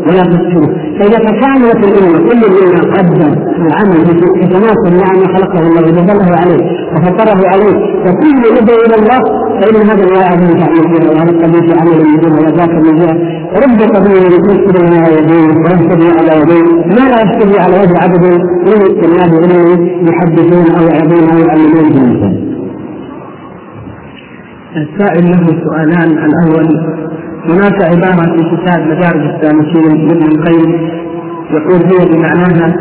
ولا 0.08 0.24
تسكنه 0.24 0.68
فإذا 1.00 1.18
تكاملت 1.18 1.76
الامه 1.88 2.18
كل 2.30 2.42
منا 2.52 2.82
قدم 2.98 3.36
العمل 3.68 4.00
يتناسب 4.44 4.94
مع 5.02 5.14
ما 5.20 5.28
خلقه 5.38 5.60
الله 5.60 5.82
وجبله 5.82 6.36
عليه 6.42 6.62
وفطره 6.96 7.48
عليه. 7.48 7.76
وكل 8.06 8.42
يدعو 8.58 8.78
إلى 8.86 8.96
الله 8.96 9.20
فإن 9.62 9.90
هذا 9.90 10.06
لا 10.06 10.22
تعمل 10.22 10.94
فيها 10.96 11.12
وهذا 11.12 11.32
القضية 11.32 11.74
في 11.74 11.80
عمل 11.80 12.06
من 12.06 12.18
جهه 12.22 12.34
وذاك 12.34 12.70
من 12.70 12.96
جهه 12.96 13.18
رب 13.64 13.96
قضيه 13.96 14.22
يكسر 14.36 14.86
على 14.86 15.18
يديه 15.18 15.48
ويهتدي 15.64 16.08
على 16.20 16.39
يديه 16.42 16.86
ما 16.96 17.10
لا 17.12 17.18
يهتدي 17.22 17.60
على 17.60 17.76
وجه 17.82 17.98
عدد 18.04 18.24
من 18.68 18.82
الطلاب 18.90 19.32
علمه 19.44 19.90
يحدثون 20.10 20.76
أو 20.78 20.84
يعظون 20.88 21.30
أو 21.34 21.38
يعلمون 21.48 21.86
الانسان. 21.92 22.50
السائل 24.76 25.26
له 25.32 25.46
سؤالان. 25.64 26.10
الأول 26.28 26.68
هناك 27.50 27.84
عبارة 27.84 28.26
في 28.36 28.44
كتاب 28.56 28.80
مدارج 28.88 29.24
السالكين 29.34 30.08
لابن 30.08 30.32
القيم 30.32 30.90
يقول 31.52 31.82
هي 31.92 32.06
بمعناها 32.12 32.76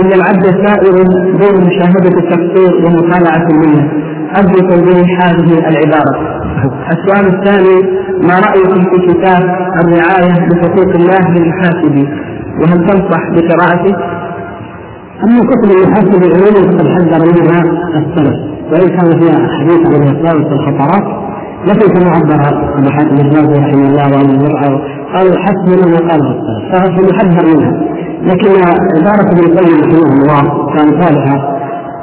إن 0.00 0.10
العبد 0.12 0.44
سائر 0.66 0.94
بين 1.40 1.66
مشاهدة 1.66 2.18
التفسير 2.18 2.74
ومطالعة 2.84 3.46
المنة 3.50 3.88
أرجو 4.36 4.68
توضيح 4.68 5.24
هذه 5.24 5.58
العبارة. 5.68 6.14
السؤال 6.92 7.26
الثاني 7.34 7.76
ما 8.28 8.34
رأيكم 8.46 8.80
في 8.90 9.06
كتاب 9.06 9.42
الرعاية 9.84 10.48
بحقوق 10.48 10.94
الله 10.94 11.30
للمحاسب 11.34 12.08
وهل 12.60 12.86
تنصح 12.86 13.20
بقراءته؟ 13.30 13.96
أما 15.24 15.40
كتب 15.40 15.70
المحاسب 15.70 16.22
العلوم 16.22 16.70
فقد 16.70 16.88
حذر 16.88 17.42
منها 17.42 17.62
السلف 17.98 18.34
وإن 18.72 18.88
كان 18.88 19.20
فيها 19.20 19.48
حديث 19.58 19.86
عن 19.86 19.94
الوساوس 19.94 20.46
والخطرات 20.52 21.24
لكن 21.66 21.94
كما 21.94 22.10
عبر 22.10 22.34
ابو 22.78 22.90
حاتم 22.90 23.16
الرازي 23.16 23.60
رحمه 23.60 23.88
الله 23.88 24.18
وابو 24.18 24.44
زرعه 24.44 24.80
قال 25.14 25.38
حسبنا 25.38 25.86
ما 25.86 26.08
قاله 26.10 26.30
السلف 26.30 26.72
فهو 26.72 27.06
محذر 27.08 27.56
منها 27.56 27.72
لكن 28.22 28.48
عبارة 28.96 29.30
ابن 29.30 29.38
القيم 29.38 29.80
رحمه 29.80 30.22
الله 30.22 30.42
كان 30.76 31.02
صالحة 31.02 31.58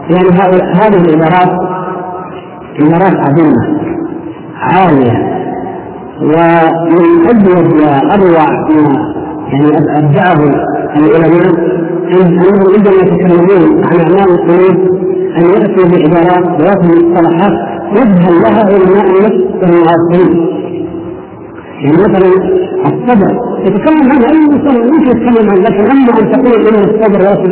يعني 0.10 0.30
هذه 0.76 1.06
العبارات 1.06 1.52
عبارات 2.80 3.16
عظيمة 3.30 3.82
عالية 4.62 5.32
ومن 6.22 7.28
أجود 7.30 7.74
وأروع 7.74 8.48
ما 8.70 9.21
يعني 9.52 9.98
أبدعه 9.98 10.40
العلماء 10.98 11.54
أنهم 12.22 12.60
عندما 12.76 12.94
يتكلمون 13.02 13.84
عن 13.86 14.00
أعمال 14.00 14.30
القلوب 14.32 15.02
أن 15.38 15.44
يأتوا 15.44 15.90
بعبارات 15.90 16.60
ويأتوا 16.60 16.84
مصطلحات 16.84 17.54
يذهل 17.92 18.42
لها 18.42 18.64
علماء 18.66 19.06
النفس 19.06 19.64
المعاصرين 19.64 20.48
يعني 21.82 21.98
مثلا 21.98 22.28
الصبر 22.86 23.51
يتكلم 23.66 24.12
عن 24.12 24.24
اي 24.24 24.38
انسان 24.46 24.92
ممكن 24.92 25.08
يتكلم 25.08 25.50
عن 25.50 25.58
لكن 25.58 25.92
اما 25.92 26.20
أن 26.20 26.32
تقول 26.32 26.68
ان 26.68 26.84
الصبر 26.90 27.20
واجب 27.26 27.52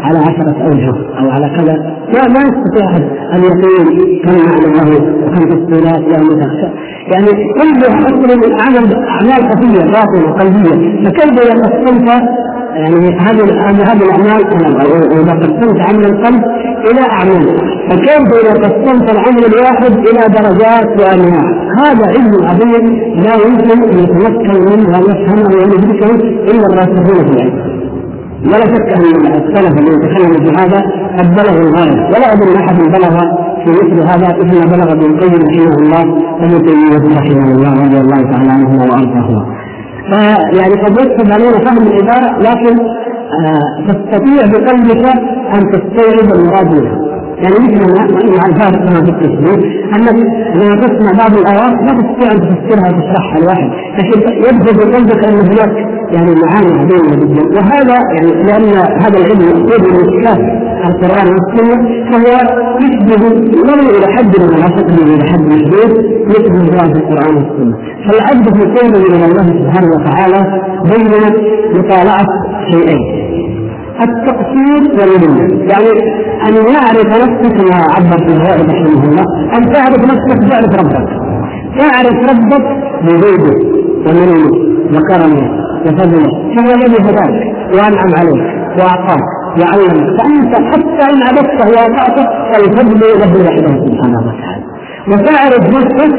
على 0.00 0.18
عشرة 0.18 0.56
أوجه 0.66 0.94
أو 1.18 1.30
على 1.30 1.48
كذا. 1.56 1.74
لا 2.14 2.28
ما 2.28 2.40
يستطيع 2.40 2.90
أحد 2.90 3.02
أن 3.34 3.42
يقول 3.42 4.22
كم 4.24 4.32
معنى 4.46 4.66
له 4.76 4.88
وكم 5.26 5.42
تفصيلات 5.50 6.00
له 6.00 6.24
متى. 6.24 6.70
يعني 7.12 7.26
كلها 7.54 7.98
أصلا 8.00 8.36
من 8.36 8.52
أعمال 8.60 9.50
خفيه 9.50 9.84
باطنة 9.84 10.32
قلبية. 10.32 11.04
فكيف 11.04 11.32
إذا 11.42 11.62
قسمت 11.62 12.08
يعني 12.76 13.18
هذه 13.20 13.44
هذه 13.82 14.02
الأعمال؟ 14.02 14.42
اذا 15.12 15.32
قسمت 15.32 15.80
عمل 15.80 16.04
القلب 16.04 16.42
إلى 16.90 17.00
أعمال. 17.12 17.46
فكيف 17.90 18.28
إذا 18.42 18.52
قسمت 18.52 19.10
العمل 19.12 19.44
الواحد 19.44 19.92
إلى 19.92 20.20
درجات 20.38 21.00
وأنواع؟ 21.00 21.58
هذا 21.78 22.06
علم 22.06 22.46
عظيم 22.46 22.98
لا 23.14 23.34
يمكن 23.34 23.70
أن 23.70 23.98
يتمكن 23.98 24.60
منه 24.70 24.98
وان 24.98 25.47
يفهمه 25.48 25.60
وان 25.60 25.70
يدركه 25.72 26.14
إلا 26.50 26.62
الراسخون 26.72 27.24
في 27.24 27.32
العلم 27.32 27.78
ولا 28.44 28.60
شك 28.60 28.88
أن 28.96 29.02
السلف 29.34 29.78
الذي 29.80 29.94
يتكلم 29.96 30.44
في 30.44 30.50
هذا 30.62 30.80
قد 31.18 31.34
بلغوا 31.36 31.68
الغاية 31.68 32.06
ولا 32.06 32.32
أظن 32.32 32.56
أحد 32.56 32.78
بلغ 32.78 33.20
في 33.64 33.70
مثل 33.70 34.02
هذا 34.08 34.28
ما 34.44 34.64
بلغ 34.76 34.92
ابن 34.92 35.04
القيم 35.04 35.32
رحمه 35.46 35.74
الله 35.82 36.14
وابن 36.40 36.66
تيمية 36.66 37.16
رحمه 37.18 37.54
الله 37.54 37.72
رضي 37.84 38.00
الله 38.00 38.22
تعالى 38.32 38.50
عنهما 38.52 38.82
وارضاهما. 38.82 39.46
فيعني 40.10 40.74
قد 40.74 40.92
يكتب 41.00 41.32
علينا 41.32 41.58
فهم 41.64 41.86
العبارة 41.86 42.38
لكن 42.38 42.78
آه 43.46 43.88
تستطيع 43.88 44.46
بقلبك 44.52 45.06
أن 45.54 45.62
تستوعب 45.72 46.34
المراد 46.34 46.74
منها. 46.74 47.07
يعني 47.42 47.54
مثل 47.54 47.80
مع 48.36 48.46
الفارق 48.46 48.78
كما 48.78 49.04
في 49.04 49.10
التشبيه 49.10 49.78
أنك 49.94 50.16
لما 50.54 50.76
تسمع 50.76 51.12
بعض 51.18 51.32
الايات 51.38 51.72
لا 51.86 51.92
تستطيع 52.00 52.32
أن 52.32 52.38
تفسرها 52.40 52.88
وتشرحها 52.88 53.40
لواحد 53.40 53.70
لكن 53.98 54.20
يبدو 54.48 54.80
في 54.80 54.96
قلبك 54.96 55.24
أن 55.24 55.34
هناك 55.34 55.72
يعني 56.14 56.34
معاني 56.42 56.72
عظيمة 56.80 57.16
جدا. 57.16 57.42
وهذا 57.56 57.94
يعني 58.14 58.30
لأن 58.46 58.76
هذا 59.02 59.18
العلم 59.18 59.40
يقود 59.40 59.82
من 59.88 59.96
اشكال 59.96 60.68
القرآن 60.86 61.28
والسنة 61.34 61.76
فهو 62.10 62.34
يشبه 62.80 63.24
ولو 63.60 63.98
إلى 63.98 64.06
حد 64.16 64.40
من 64.40 64.48
العقل 64.54 65.14
إلى 65.14 65.24
حد 65.32 65.40
محدود 65.40 66.04
يشبه 66.28 66.58
ذلك 66.58 66.96
القرآن 66.96 67.34
والسنة. 67.36 67.76
فالعبد 68.08 68.56
في 68.56 68.64
قوله 68.80 69.02
إلى 69.06 69.24
الله 69.24 69.46
سبحانه 69.62 69.88
وتعالى 69.94 70.62
بين 70.90 71.10
مطالعة 71.78 72.26
شيئين. 72.70 73.17
التقصير 74.06 74.82
والمنة. 74.98 75.70
يعني 75.72 75.92
أن 76.48 76.54
يعرف 76.74 77.06
نفسك 77.06 77.56
عبر 77.96 78.18
في 78.26 78.32
الغائب 78.36 78.70
رحمه 78.70 79.04
الله 79.04 79.24
أن 79.56 79.72
تعرف 79.72 80.00
نفسك 80.12 80.50
تعرف 80.50 80.72
ربك. 80.80 81.08
تعرف 81.78 82.16
ربك 82.30 82.66
بزيده 83.04 83.54
ومنة. 84.06 84.68
وكرمه 84.94 85.44
وفضله 85.86 86.28
هو 86.60 86.74
الذي 86.74 87.02
هداك 87.08 87.34
وأنعم 87.74 88.10
عليك 88.18 88.44
وأعطاك 88.78 89.24
وعلمك. 89.60 90.20
فأنت 90.20 90.54
حتى 90.56 91.04
إن 91.12 91.22
عبدته 91.22 91.68
وأطعته 91.68 92.24
فالفضل 92.52 93.00
له 93.00 93.32
وحده 93.46 93.86
سبحانه 93.86 94.18
وتعالى. 94.28 94.64
وتعرف 95.08 95.64
نفسك 95.76 96.14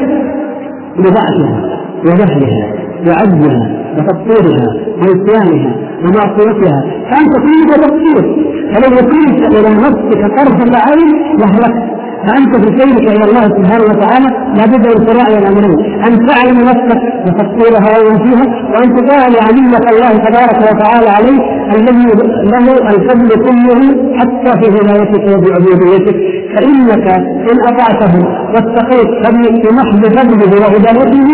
بضعفها 0.98 1.80
وجهلها 2.04 2.72
وعجزها 3.06 3.66
وتقصيرها 3.96 4.68
ونسيانها 5.00 5.72
ومعصيتها. 6.04 6.80
فأنت 7.10 7.34
فيك 7.46 7.70
تقصير. 7.84 8.22
فلو 8.72 8.96
وكلت 8.96 9.56
إلى 9.56 9.70
نفسك 9.74 10.20
طرفه 10.36 10.90
عين 10.90 11.36
لهلكت. 11.38 12.00
فأنت 12.26 12.56
في 12.56 12.78
سيرك 12.78 13.16
إلى 13.16 13.24
الله 13.30 13.44
سبحانه 13.56 13.84
وتعالى 13.84 14.28
لابد 14.56 14.86
أن 14.86 15.06
تراعي 15.06 15.38
الأمرين. 15.38 15.78
أن 16.06 16.26
تعلم 16.26 16.58
نفسك 16.70 17.00
وتقصيرها 17.26 17.92
وفيها 18.06 18.44
وأن 18.72 18.88
تراعي 18.96 19.30
نعمه 19.30 19.90
الله 19.90 20.12
تبارك 20.26 20.58
وتعالى 20.70 21.08
عليك 21.08 21.42
الذي 21.76 22.06
له 22.52 22.72
الفضل 22.90 23.28
كله 23.46 23.80
حتى 24.18 24.60
في 24.60 24.68
هدايتك 24.76 25.24
وبعبوديتك. 25.36 26.16
فإنك 26.56 27.08
إن 27.50 27.56
أطعته 27.68 28.14
واتقيت 28.54 29.08
بمحض 29.64 30.04
فضله 30.18 30.52
وهدايته 30.62 31.28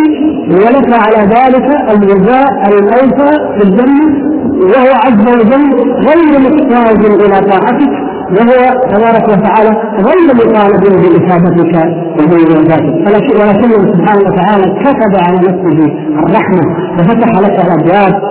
ولك 0.50 0.90
على 1.04 1.20
ذلك 1.36 1.68
الجزاء 1.90 2.48
الأوفى 2.68 3.30
في 3.58 3.62
الجنة 3.64 4.26
وهو 4.60 4.90
عز 5.04 5.26
وجل 5.40 5.64
غير 6.08 6.40
محتاج 6.40 7.04
إلى 7.06 7.48
طاعتك 7.50 7.90
وهو 8.36 8.80
تبارك 8.92 9.28
وتعالى 9.28 9.70
غير 10.06 10.34
مطالب 10.34 10.82
بإثابتك 10.82 11.74
وبإجاباتك 12.18 12.94
ولكنه 13.40 13.92
سبحانه 13.92 14.20
وتعالى 14.26 14.64
كتب 14.84 15.12
على 15.26 15.36
نفسه 15.36 15.94
الرحمة 16.24 16.62
وفتح 16.98 17.38
لك 17.40 17.60
الأبواب 17.66 18.22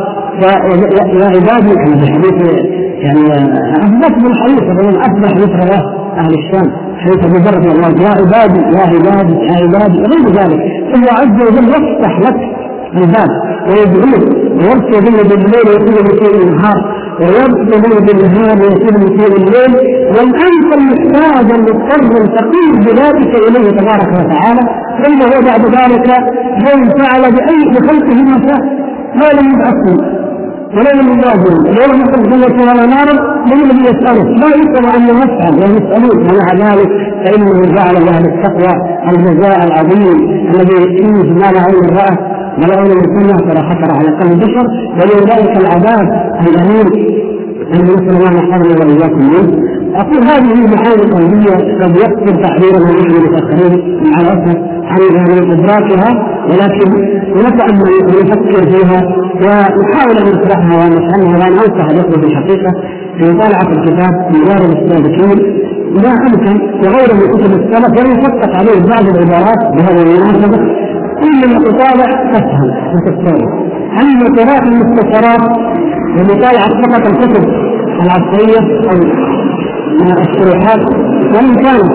يا 0.41 1.25
عبادي 1.35 1.73
في 1.99 2.13
حديث 2.13 2.37
يعني 2.99 3.31
اثبت 3.85 4.23
بالحديث 4.23 4.63
من 4.63 4.95
أصبح 5.01 5.31
مثل 5.37 5.71
أهل 6.17 6.33
الشام 6.33 6.71
حديث 6.97 7.25
ابي 7.25 7.37
ذر 7.39 7.57
رضي 7.57 7.71
الله 7.71 7.89
يا 8.03 8.09
عبادي 8.09 8.59
يا 8.77 8.81
عبادي 8.93 9.33
يا 9.33 9.55
عبادي. 9.63 9.97
وغير 10.01 10.27
ذلك 10.39 10.59
فهو 10.93 11.17
عز 11.19 11.41
وجل 11.47 11.69
يفتح 11.69 12.19
لك 12.19 12.35
الباب 12.95 13.29
ويدعوك 13.67 14.23
ويرسل 14.57 15.01
به 15.05 15.23
بالليل 15.29 15.67
ويكون 15.69 16.03
بشيء 16.07 16.43
النهار 16.47 16.79
ويبطل 17.21 18.05
بالنهار 18.05 18.57
ويكون 18.61 18.95
بشيء 19.03 19.35
الليل 19.37 19.73
والانت 20.07 20.69
المحتاج 20.77 21.51
المضطر 21.51 22.21
الفقير 22.23 22.71
بذاتك 22.85 23.35
إليه 23.47 23.69
تبارك 23.71 24.09
وتعالى 24.19 24.61
فإنه 25.03 25.29
بعد 25.49 25.61
ذلك 25.65 26.07
يوم 26.69 26.89
فعل 26.99 27.21
باي 27.31 27.71
بخلقه 27.71 28.23
ما 28.23 28.47
شاء. 28.47 28.61
ما 29.15 29.41
لم 29.41 29.51
يبعثه. 29.53 30.14
ولا 30.75 30.91
من 30.95 31.09
يجازهم 31.13 31.57
ولو 31.67 31.93
مثل 32.01 32.23
جنة 32.29 32.57
ولا 32.71 32.85
نار 32.85 33.07
من 33.49 33.57
الذي 33.65 33.83
يسأله؟ 33.91 34.23
لا 34.23 34.47
يسأل. 34.47 34.85
أن 34.95 35.01
يفعل 35.03 35.53
ويسألون 35.53 36.17
ومع 36.27 36.47
ذلك 36.53 36.89
فإنه 37.25 37.61
جعل 37.75 37.95
لأهل 38.05 38.25
التقوى 38.25 38.73
الجزاء 39.09 39.67
العظيم 39.67 40.17
الذي 40.53 40.77
فيه 40.97 41.33
ما 41.33 41.51
لا 41.55 41.61
عين 41.67 41.85
رأت 41.99 42.19
ولا 42.59 42.75
عين 42.81 43.01
سمع 43.15 43.37
ولا 43.49 43.61
خطر 43.69 43.89
على 43.97 44.09
قلب 44.19 44.31
البشر. 44.31 44.65
ولذلك 44.99 45.57
العذاب 45.61 46.07
الأليم. 46.47 46.87
الذي 47.73 47.93
نسأل 47.93 48.15
الله 48.17 48.31
يحفظنا 48.39 48.85
وإياكم. 48.85 49.19
منه 49.19 49.74
أقول 50.01 50.23
هذه 50.23 50.53
المعاني 50.53 51.03
القلبية 51.03 51.83
قد 51.83 51.95
يكثر 51.97 52.43
تعبيرها 52.43 52.91
نحن 52.91 53.11
المتأخرين 53.15 54.03
مع 54.03 54.21
الأسف 54.21 54.57
عن 54.85 55.51
إدراكها 55.51 56.09
ولكن 56.49 56.91
نتأمل 57.37 57.91
ونفكر 58.03 58.71
فيها 58.71 59.01
ونحاول 59.41 60.17
أن 60.17 60.25
نشرحها 60.25 60.85
ونفهمها 60.85 61.37
وأن 61.37 61.53
أنصح 61.53 61.89
الإخوة 61.89 62.21
في 62.21 62.57
بمطالعة 63.19 63.71
الكتاب 63.71 64.13
من 64.33 64.41
غير 64.49 64.71
السابقين 64.71 65.65
ما 66.03 66.11
أمكن 66.11 66.61
وغيره 66.83 67.13
من 67.13 67.27
كتب 67.37 67.51
السلف 67.53 67.89
وليفتق 67.99 68.57
عليه 68.57 68.79
بعض 68.89 69.15
العبارات 69.15 69.75
بهذه 69.75 70.01
المناسبة. 70.01 70.57
إنما 71.23 71.59
تطالع 71.59 72.31
تفهم 72.33 72.69
وتستوعب 72.95 73.49
أما 74.01 74.25
قراءة 74.37 74.63
المختصرات 74.67 75.57
ومطالعة 76.17 76.69
فقط 76.81 77.07
الكتب 77.07 77.43
العصرية 78.03 78.89
أو 78.91 78.97
الشروحات 80.01 80.79
وإن 81.33 81.55
كانت 81.55 81.91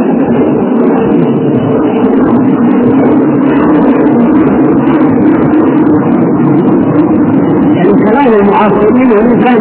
يعني 7.76 7.92
كلام 8.10 8.32
المعاصرين 8.40 9.10
وان 9.10 9.40
كان 9.40 9.58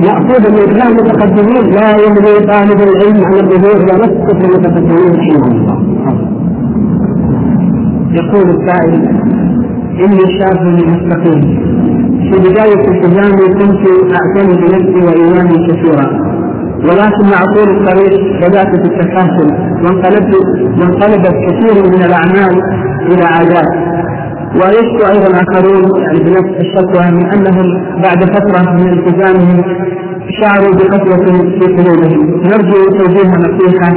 مأخوذا 0.00 0.50
من 0.50 0.74
كلام 0.74 0.88
المتقدمين 0.88 1.74
لا 1.74 1.90
يمضي 2.06 2.46
طالب 2.46 2.80
العلم 2.88 3.24
عن 3.24 3.34
الظهور 3.34 3.80
ونسقط 3.82 4.44
المتقدمين 4.44 5.12
رحمهم 5.18 5.52
الله. 5.52 5.78
يقول 8.12 8.50
السائل 8.50 8.94
إني 10.04 10.38
شاب 10.38 10.66
مستقيم. 10.66 11.62
في 12.22 12.38
بداية 12.38 12.88
التزامي 12.88 13.54
كنت 13.58 13.86
أعتني 14.16 14.54
بنفسي 14.56 15.06
وإيماني 15.06 15.66
كثيرا. 15.68 16.21
ولكن 16.88 17.24
مع 17.34 17.40
طول 17.54 17.68
الطريق 17.76 18.20
بدأت 18.42 18.66
في 18.66 18.86
التكاسل 18.90 19.48
وانقلبت 19.84 20.34
وانقلبت 20.80 21.34
كثير 21.46 21.74
من 21.94 22.02
الأعمال 22.08 22.62
إلى 23.12 23.24
عادات. 23.24 23.92
ويشكو 24.54 25.02
أيضا 25.12 25.30
آخرون 25.42 26.02
يعني 26.02 26.18
بنفس 26.18 26.54
الشكوى 26.60 27.10
من 27.10 27.26
أنهم 27.34 27.66
بعد 28.02 28.24
فترة 28.24 28.72
من 28.72 28.88
التزامهم 28.92 29.62
شعروا 30.40 30.74
بقسوة 30.74 31.26
في 31.26 31.66
قلوبهم. 31.76 32.42
نرجو 32.44 32.84
توجيه 32.98 33.30
نصيحة 33.46 33.92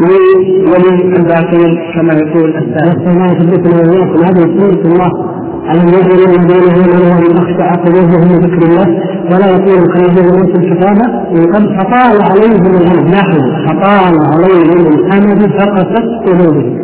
لي 0.00 0.24
وللباقين 0.70 1.78
كما 1.94 2.12
يقول 2.14 2.56
السائل. 2.56 3.08
الله 3.10 3.26
يثبتنا 3.26 3.90
واياكم 3.90 4.24
هذه 4.24 4.58
سنة 4.58 4.92
الله. 4.92 5.39
ألم 5.70 5.88
يجعل 5.88 6.20
الذين 6.34 6.90
آمنوا 6.90 7.16
ومن 7.16 7.36
أخشع 7.36 7.74
قلوبهم 7.74 8.32
من 8.32 8.38
ذكر 8.44 8.66
الله 8.68 8.88
ولا 9.30 9.50
يكون 9.50 9.86
كالذين 9.92 10.24
أوتوا 10.24 10.60
الكتاب 10.60 10.98
من 11.32 11.52
قبل 11.54 11.78
فطال 11.78 12.22
عليهم 12.22 12.66
الأمد 12.66 13.10
لاحظوا 13.10 13.66
فطال 13.66 14.14
عليهم 14.32 14.86
الأمد 14.86 15.40
فقست 15.58 16.06
قلوبهم. 16.26 16.78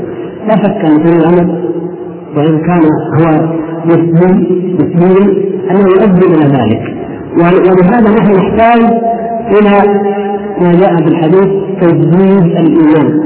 لا 0.48 0.54
شك 0.56 0.84
أن 0.84 1.04
في 1.04 1.16
الأمد 1.16 1.48
وإن 2.36 2.58
كان 2.58 2.82
هو 3.18 3.48
مسلم 3.84 4.46
مسلم 4.74 5.28
أنه 5.70 5.80
يؤدي 5.80 6.26
إلى 6.26 6.46
ذلك. 6.58 6.82
ولهذا 7.36 8.14
نحن 8.14 8.32
نحتاج 8.32 8.80
إلى 9.50 10.00
ما 10.62 10.72
جاء 10.72 10.96
في 10.96 11.08
الحديث 11.08 11.48
تجديد 11.80 12.44
الإيمان. 12.44 13.20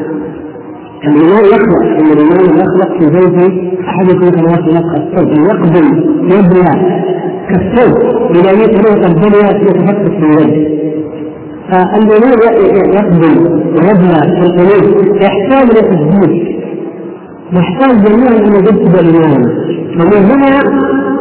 الإيمان 1.05 1.45
يخلق 1.45 1.83
أن 1.83 2.07
الإيمان 2.13 2.45
يخلق 2.59 2.99
في 2.99 3.07
بيت 3.11 3.53
أحدكم 3.89 4.31
كما 4.31 4.51
يخلق 4.53 4.87
الثوب 4.97 5.29
يقبل 5.29 5.87
يبلى 6.23 7.01
كالثوب 7.49 7.99
إذا 8.37 8.51
يتلوث 8.51 9.11
الدنيا 9.11 9.51
يتفتت 9.51 10.11
في 10.11 10.19
الوجه 10.19 10.81
فالإيمان 11.71 12.39
يقبل 12.95 13.39
ويبلى 13.75 14.21
في 14.21 14.47
القلوب. 14.47 15.07
يحتاج 15.23 15.71
إلى 15.71 15.83
تجديد 15.83 16.61
نحتاج 17.53 18.05
جميعا 18.05 18.37
ان 18.37 18.53
نجدد 18.53 18.97
الإيمان. 18.99 19.43
ومن 20.01 20.25
هنا 20.31 20.61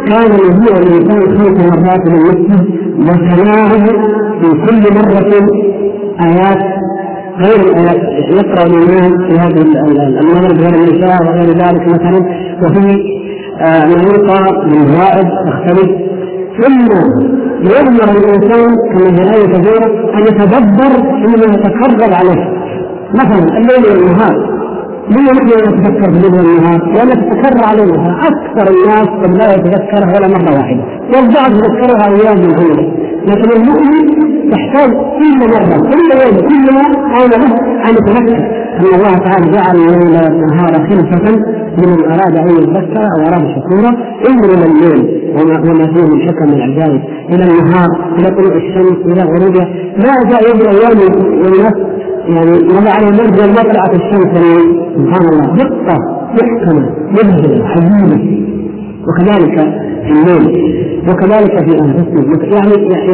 كان 0.08 0.32
يجيء 0.32 0.78
الانسان 0.78 1.38
خمس 1.38 1.58
مرات 1.66 2.08
إلى 2.08 2.16
المسجد 2.16 2.66
وتناهض 3.00 3.88
في 4.42 4.50
كل 4.50 4.94
مرة 4.96 5.48
آيات 6.22 6.79
غير 7.42 7.60
الآيات 7.70 8.02
يقرأ 8.32 8.66
الإمام 8.68 9.12
في 9.28 9.40
هذه 9.40 9.62
المغرب 10.22 10.58
غير 10.60 10.74
النساء 10.76 11.24
وغير 11.24 11.50
ذلك 11.58 11.88
مثلا 11.88 12.20
وفي 12.64 13.20
نقطة 13.96 14.66
من 14.66 14.82
الزائد 14.82 15.28
تختلف. 15.48 15.90
ثم 16.60 16.88
يؤمر 17.62 18.10
الإنسان 18.18 18.70
كما 18.92 19.16
في 19.16 19.22
الآية 19.24 19.48
كثيرة 19.48 19.88
أن 20.14 20.22
يتدبر 20.22 20.92
فيما 21.20 21.46
يتكرر 21.54 22.14
عليه. 22.14 22.42
مثلا 23.14 23.58
الليل 23.58 23.84
والنهار. 23.92 24.60
ليه 25.10 25.32
نحن 25.32 25.48
نتذكر 25.48 26.12
في 26.12 26.18
الليل 26.18 26.34
والنهار؟ 26.34 26.94
لأن 26.94 27.10
تتكرر 27.10 27.64
علينا 27.66 28.20
أكثر 28.28 28.74
الناس 28.74 29.08
قد 29.08 29.38
لا 29.38 29.56
يتذكرها 29.56 30.14
ولا 30.16 30.28
مرة 30.28 30.58
واحدة. 30.58 30.84
والبعض 31.14 31.52
يذكرها 31.52 32.06
أيام 32.08 32.38
من 32.38 32.52
لكن 33.30 33.62
المؤمن 33.62 34.06
يحتاج 34.54 34.90
كل 34.92 35.40
مرة 35.40 35.78
كل 35.92 36.10
يوم 36.22 36.48
كل 36.50 36.74
ما 36.76 36.84
حول 37.14 37.30
له 37.30 37.46
أن 37.86 37.92
يتذكر 37.92 38.38
أن 38.80 38.86
الله 38.96 39.18
تعالى 39.18 39.52
جعل 39.52 39.76
الليل 39.76 40.24
والنهار 40.24 40.74
خلفة 40.90 41.36
لمن 41.78 42.06
أراد 42.06 42.36
أن 42.38 42.48
يذكر 42.50 42.98
أو 42.98 43.22
أراد 43.28 43.48
شكورا 43.56 43.92
انظر 44.30 44.54
إلى 44.54 44.66
الليل. 44.66 45.20
وما 45.36 45.88
فيه 45.94 46.06
من 46.06 46.22
حكم 46.28 46.50
العجائب. 46.54 47.02
إلى 47.30 47.44
النهار 47.44 47.90
إلى 48.20 48.28
طلوع 48.30 48.56
الشمس 48.56 48.98
إلى 49.06 49.22
غروبها. 49.22 49.66
ما 49.98 50.30
جاء 50.30 50.42
يوم 50.50 50.60
أيام 50.76 50.98
والناس 51.44 51.74
يعني 52.28 52.52
مضى 52.52 52.90
على 52.90 53.06
ما 53.56 53.64
طلعت 53.72 53.96
الشمس 53.96 54.32
سبحان 54.96 55.26
الله. 55.32 55.56
دقة 55.56 55.98
محكمة 56.34 56.90
مبهرة 57.12 57.64
عجيبة 57.68 58.46
وكذلك 59.08 59.89
الليل 60.12 60.46
وكذلك 61.10 61.70
في 61.70 61.80
انفسنا 61.80 62.22
يعني 62.56 62.74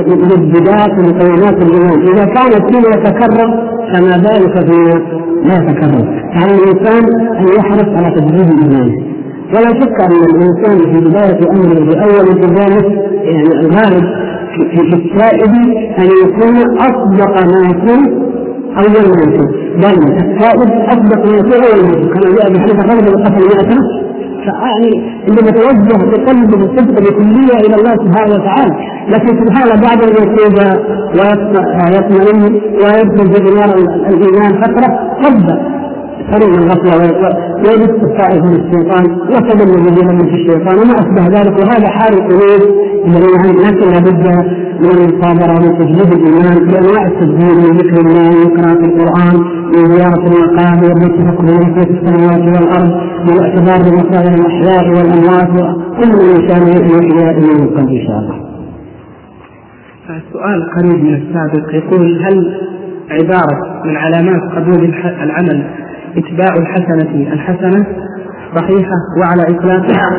مجدات 0.09 0.91
ومكونات 0.99 1.57
الايمان 1.61 2.07
إذا 2.07 2.25
كانت 2.25 2.75
فيما 2.75 2.89
يتكرر 2.95 3.49
فما 3.93 4.17
بالك 4.17 4.71
فيما 4.71 5.01
لا 5.45 5.55
يتكرر. 5.55 6.05
فعلى 6.33 6.53
الإنسان 6.53 7.03
أن 7.37 7.47
يحرص 7.59 7.87
على 7.97 8.15
تجديد 8.15 8.49
ايمانه 8.63 8.95
ولا 9.53 9.69
شك 9.81 10.01
أن 10.01 10.11
الإنسان 10.29 10.77
في 10.93 10.99
بداية 11.09 11.39
أمره 11.51 11.85
بأول 11.85 12.29
التزامه 12.29 12.85
يعني 13.23 13.59
الغالب 13.59 14.05
في 14.55 14.95
السائد 14.95 15.53
أن 15.99 16.05
يكون 16.23 16.77
أصدق 16.77 17.43
ما 17.45 17.69
يكون 17.69 18.25
أول 18.77 19.07
ما 19.09 19.23
يكون. 19.23 19.47
بل 19.77 20.13
السائد 20.13 20.71
أصدق 20.87 21.25
ما 21.25 21.37
يكون 21.37 21.53
أول 21.53 21.83
ما 21.83 21.91
يكون. 21.91 22.09
كما 22.09 22.35
جاء 22.35 22.53
في 22.53 22.59
حديث 22.59 23.09
قتل 23.09 23.67
100 23.67 23.79
يعني 24.47 25.21
عندما 25.27 25.51
توجه 25.51 25.97
بقلب 26.11 26.49
بصدق 26.49 27.01
بكلية 27.01 27.57
إلى 27.65 27.75
الله 27.75 27.95
سبحانه 27.95 28.33
وتعالى. 28.35 28.75
لكن 29.09 29.27
سبحان 29.27 29.63
الله 29.63 29.81
بعد 29.81 30.03
أن 30.03 30.09
يتوب 30.09 30.57
ويطمئن 31.17 32.53
ويدخل 32.53 33.33
في 33.33 33.55
نار 33.55 33.75
الإيمان 34.09 34.61
فترة 34.61 34.89
قد 35.23 35.75
قريب 36.33 36.53
الغفلة 36.53 36.95
ويبث 37.57 38.03
الطائف 38.03 38.43
من 38.43 38.55
الشيطان 38.55 39.05
وتدل 39.29 39.69
الذين 39.79 40.07
من 40.15 40.25
في 40.29 40.35
الشيطان 40.35 40.75
وما 40.79 40.93
أشبه 40.99 41.39
ذلك. 41.39 41.59
وهذا 41.59 41.87
حال 41.87 42.13
القلوب 42.13 42.61
الذين 43.07 43.55
لكن 43.65 43.87
لابد 43.93 44.25
من 44.81 44.89
المصابرة 44.91 45.53
ومن 45.57 45.77
تجديد 45.79 46.13
الإيمان 46.13 46.67
بأنواع 46.67 47.07
التدبير 47.07 47.55
من 47.55 47.77
ذكر 47.77 48.01
الله 48.01 48.29
من 48.29 48.57
قراءه 48.57 48.85
القرآن. 48.85 49.54
المقابر 49.79 50.93
من 51.01 51.09
تفكر 51.17 51.47
في 51.73 51.91
السماوات 51.91 52.41
والأرض 52.41 52.91
من 53.23 53.29
الاعتبار 53.29 53.77
بمصالح 53.89 54.33
الأحياء 54.33 54.89
والأموات 54.89 55.75
كل 55.97 56.11
الانسان 56.11 56.67
يحيى 56.67 57.63
القلب 57.63 57.89
إن 57.89 58.07
شاء 58.07 58.19
الله. 58.19 58.45
السؤال 60.09 60.71
قريب 60.77 61.03
من 61.03 61.13
السابق 61.13 61.75
يقول 61.75 62.25
هل 62.25 62.59
عبارة 63.11 63.83
من 63.85 63.95
علامات 63.97 64.41
قبول 64.55 64.93
العمل 65.23 65.67
إتباع 66.17 66.55
الحسنة 66.57 67.33
الحسنة 67.33 67.85
صحيحة 68.55 68.97
وعلى 69.21 69.57
إطلاقها 69.57 70.09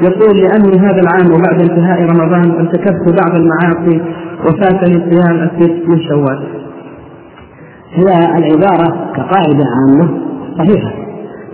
يقول 0.00 0.36
لأني 0.36 0.78
هذا 0.80 1.00
العام 1.00 1.26
وبعد 1.26 1.60
انتهاء 1.60 2.02
رمضان 2.02 2.50
ارتكبت 2.50 3.22
بعض 3.22 3.36
المعاصي 3.36 4.00
وفاتني 4.44 5.10
صيام 5.10 5.36
الست 5.36 5.88
من 5.88 6.00
شوال. 6.08 6.65
هي 7.92 8.38
العبارة 8.38 9.12
كقاعدة 9.16 9.64
عامة 9.76 10.08
صحيحة 10.58 10.92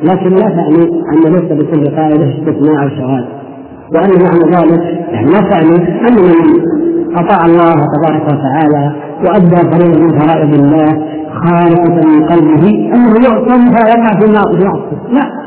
لكن 0.03 0.28
لا 0.30 0.49
تعني 0.49 0.83
أن 1.12 1.33
ليس 1.33 1.53
بكل 1.53 1.97
قاعدة 1.97 2.35
استثناء 2.39 2.83
أو 2.83 2.89
شواذ 2.89 3.24
وأن 3.95 4.11
معنى 4.24 4.57
ذلك 4.57 4.83
يعني 5.12 5.30
لا 5.30 5.41
تعني 5.41 5.76
أن 6.09 6.14
من 6.14 6.62
أطاع 7.16 7.47
الله 7.47 7.72
تبارك 7.72 8.22
وتعالى 8.22 8.93
وأدى 9.24 9.57
فريضة 9.70 10.01
من 10.01 10.18
فرائض 10.18 10.55
الله 10.55 11.12
خالصة 11.35 12.09
من 12.09 12.24
قلبه 12.26 12.68
أنه 12.95 13.14
يعصم 13.24 13.74
فيقع 13.74 14.20
في 14.20 14.26
المعصية 14.26 14.72
لا 15.12 15.43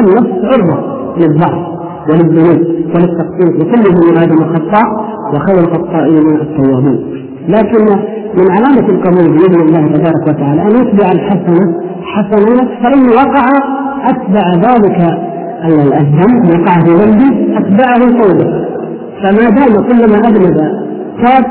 النفس 0.00 0.44
عرضة 0.44 0.96
للضعف 1.16 1.76
وللذنوب 2.08 2.66
وللتقصير 2.94 3.56
وكل 3.60 4.10
من 4.10 4.18
آدم 4.18 4.54
خطاء 4.54 4.86
وخير 5.34 5.58
الخطائين 5.58 6.40
التوابون 6.40 7.15
لكن 7.48 7.84
من 8.34 8.50
علامة 8.50 8.88
القبول 8.88 9.38
بإذن 9.38 9.60
الله 9.60 9.88
تبارك 9.88 10.28
وتعالى 10.28 10.62
أن 10.62 10.70
يتبع 10.70 11.12
الحسنة 11.12 11.74
حسنات 12.02 12.68
فإن 12.82 13.08
وقع 13.08 13.46
أتبع 14.04 14.50
ذلك 14.54 14.98
الذنب 16.00 16.44
وقع 16.48 16.80
في 16.80 16.90
ذنبه 16.90 17.58
أتبعه 17.58 18.20
توبة 18.22 18.66
فما 19.22 19.50
دام 19.50 19.86
كلما 19.88 20.18
أذنب 20.28 20.56
تاب 21.24 21.44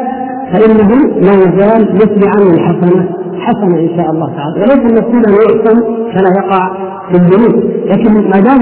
فإنه 0.54 0.90
لا 1.22 1.34
يزال 1.34 1.96
يتبع 1.96 2.30
عنه 2.36 2.50
الحسنة 2.54 3.10
حسنة 3.40 3.80
إن 3.80 3.90
شاء 3.98 4.12
الله 4.12 4.30
تعالى. 4.36 4.62
وليس 4.62 4.92
المقصود 4.92 5.28
أن 5.28 5.34
يحسن 5.34 5.82
فلا 6.14 6.30
يقع 6.38 6.78
في 7.12 7.18
الذنوب. 7.18 7.64
لكن 7.86 8.14
ما 8.14 8.40
دام 8.40 8.62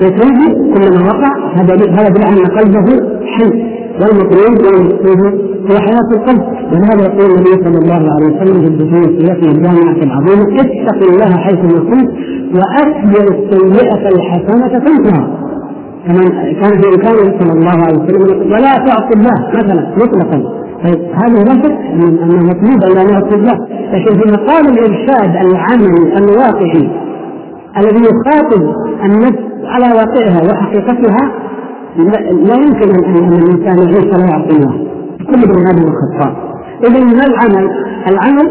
يتوب 0.00 0.38
كلما 0.74 1.06
وقع 1.06 1.52
هذا 1.54 1.74
هذا 1.90 2.28
أن 2.28 2.58
قلبه 2.58 2.86
حي. 3.26 3.74
والمطلوب 4.00 4.66
والمقصود 4.66 5.34
هو 5.70 5.76
حياة 5.86 6.08
القلب. 6.16 6.42
ولهذا 6.72 7.02
يقول 7.04 7.30
النبي 7.30 7.64
صلى 7.64 7.78
الله 7.78 8.10
عليه 8.14 8.26
وسلم 8.26 8.60
في 8.62 8.68
الدخول 8.68 9.04
الجامعة 9.48 10.02
العظيمة 10.02 10.60
اتق 10.60 11.10
الله 11.10 11.36
حيثما 11.36 11.78
كنت 11.90 12.10
وأتبع 12.56 13.24
السيئة 13.34 14.08
الحسنة 14.08 14.78
تنكرها 14.78 15.28
كما 16.06 16.24
كان 16.60 16.80
في 16.80 16.88
إمكانه 16.88 17.38
صلى 17.40 17.52
الله 17.52 17.76
عليه 17.86 17.98
وسلم 17.98 18.52
ولا 18.52 18.76
تعصي 18.86 19.14
الله 19.16 19.48
مثلا 19.54 19.94
مطلقا. 19.96 20.38
طيب 20.84 21.00
هذا 21.14 21.44
لا 21.44 21.62
شك 21.62 21.78
انه 21.92 22.42
مطلوب 22.42 22.82
أن 22.84 22.94
لا 22.94 23.04
نعصي 23.04 23.34
الله. 23.34 23.58
لكن 23.92 24.20
في 24.20 24.32
مقام 24.32 24.64
الإرشاد 24.74 25.36
العملي 25.46 26.18
الواقعي 26.18 26.90
الذي 27.78 28.02
يخاطب 28.10 28.62
النفس 29.04 29.38
على 29.64 29.86
واقعها 29.94 30.42
وحقيقتها 30.50 31.32
لا 31.98 32.54
يمكن 32.54 33.04
أن 33.04 33.32
الانسان 33.32 33.78
يعيش 33.78 34.04
ولا 34.04 34.24
يعصي 34.24 34.56
الله. 34.56 34.74
كل 35.26 35.42
ابن 35.42 35.66
آدم 35.68 35.92
خطاء 36.00 36.54
اذا 36.86 37.04
ما 37.04 37.26
العمل؟ 37.26 37.70
العمل 38.08 38.48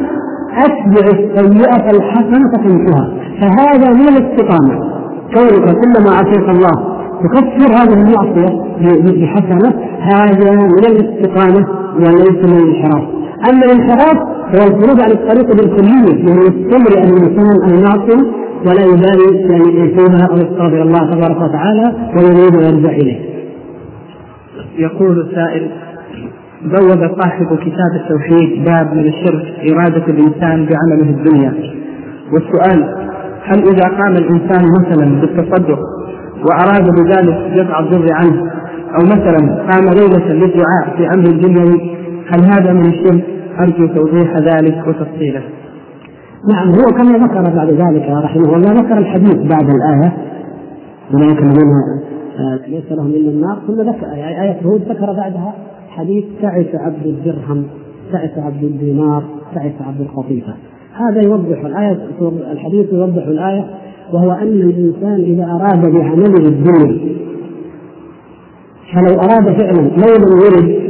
أتبع 0.57 1.07
السيئة 1.07 1.89
الحسنة 1.91 2.51
تمشها 2.63 3.13
فهذا 3.41 3.93
من 3.93 4.07
الاستقامة. 4.07 4.93
كونك 5.33 5.77
كلما 5.81 6.11
عصيت 6.15 6.49
الله 6.49 6.93
تكفر 7.23 7.73
هذه 7.73 7.93
المعصيه 7.93 8.49
بحسنة. 9.01 9.73
هذا 9.99 10.51
من 10.51 10.85
الاستقامة 10.85 11.67
وليس 11.95 12.51
من 12.51 12.57
الانحراف. 12.57 13.03
أما 13.49 13.65
الانحراف 13.65 14.17
هو 14.55 14.67
الخروج 14.67 15.01
عن 15.01 15.11
الطريق 15.11 15.47
بالكلية 15.55 16.23
من 16.23 16.41
يستمر 16.41 17.03
الإنسان 17.03 17.63
أن 17.63 17.79
يعصي 17.79 18.43
ولا 18.65 18.85
يبالي 18.85 19.49
يعني 19.49 19.79
يتوبها 19.79 20.27
أو 20.31 20.35
يستغفر 20.35 20.81
الله 20.81 21.11
تبارك 21.11 21.41
وتعالى 21.41 21.93
ويريد 22.15 22.55
ويرجع 22.55 22.89
إليه. 22.89 23.32
يقول 24.77 25.19
السائل 25.19 25.71
بوب 26.63 27.21
صاحب 27.21 27.45
كتاب 27.45 27.91
التوحيد 27.95 28.65
باب 28.65 28.93
من 28.93 29.07
الشرك 29.07 29.71
إرادة 29.71 30.05
الإنسان 30.07 30.65
بعمله 30.65 31.09
الدنيا 31.09 31.53
والسؤال 32.33 33.03
هل 33.43 33.59
إذا 33.59 33.97
قام 33.97 34.15
الإنسان 34.15 34.65
مثلا 34.81 35.21
بالتصدق 35.21 35.79
وأراد 36.45 36.89
بذلك 36.89 37.53
دفع 37.57 37.79
الضر 37.79 38.07
عنه 38.13 38.51
أو 38.95 39.03
مثلا 39.05 39.71
قام 39.71 39.83
ليلة 39.83 40.33
للدعاء 40.33 40.97
في 40.97 41.07
أمر 41.15 41.25
دنيوي 41.25 41.95
هل 42.27 42.43
هذا 42.45 42.73
من 42.73 42.85
الشرك؟ 42.85 43.23
أرجو 43.59 43.87
توضيح 43.87 44.37
ذلك 44.37 44.87
وتفصيله. 44.87 45.41
نعم 46.53 46.69
هو 46.69 46.85
كما 46.97 47.25
ذكر 47.25 47.55
بعد 47.55 47.69
ذلك 47.69 48.09
رحمه 48.09 48.55
الله 48.55 48.71
ذكر 48.71 48.97
الحديث 48.97 49.35
بعد 49.35 49.69
الآية 49.69 50.13
أولئك 51.13 51.39
الذين 51.39 51.69
ليس 52.67 52.91
لهم 52.91 53.07
إلا 53.07 53.29
النار. 53.29 53.59
ثم 53.67 53.73
ذكر 53.73 54.05
آية 54.13 54.59
هود 54.65 54.81
ذكر 54.81 55.13
بعدها 55.13 55.53
حديث 55.89 56.25
تعس 56.41 56.75
عبد 56.75 57.05
الدرهم 57.05 57.65
تعس 58.11 58.37
عبد 58.37 58.63
الدينار 58.63 59.23
تعس 59.55 59.73
عبد 59.87 60.01
القطيفة. 60.01 60.53
هذا 60.93 61.21
يوضح 61.21 61.65
الآية 61.65 61.97
الحديث 62.51 62.93
يوضح 62.93 63.27
الآية 63.27 63.65
وهو 64.13 64.31
أن 64.31 64.47
الإنسان 64.47 65.13
إذا 65.13 65.43
أراد 65.43 65.91
بعمله 65.91 66.47
الدنيا 66.47 67.13
فلو 68.93 69.19
أراد 69.19 69.59
فعلا 69.59 69.81
لو 69.81 70.15
لم 70.17 70.37
يرد 70.45 70.83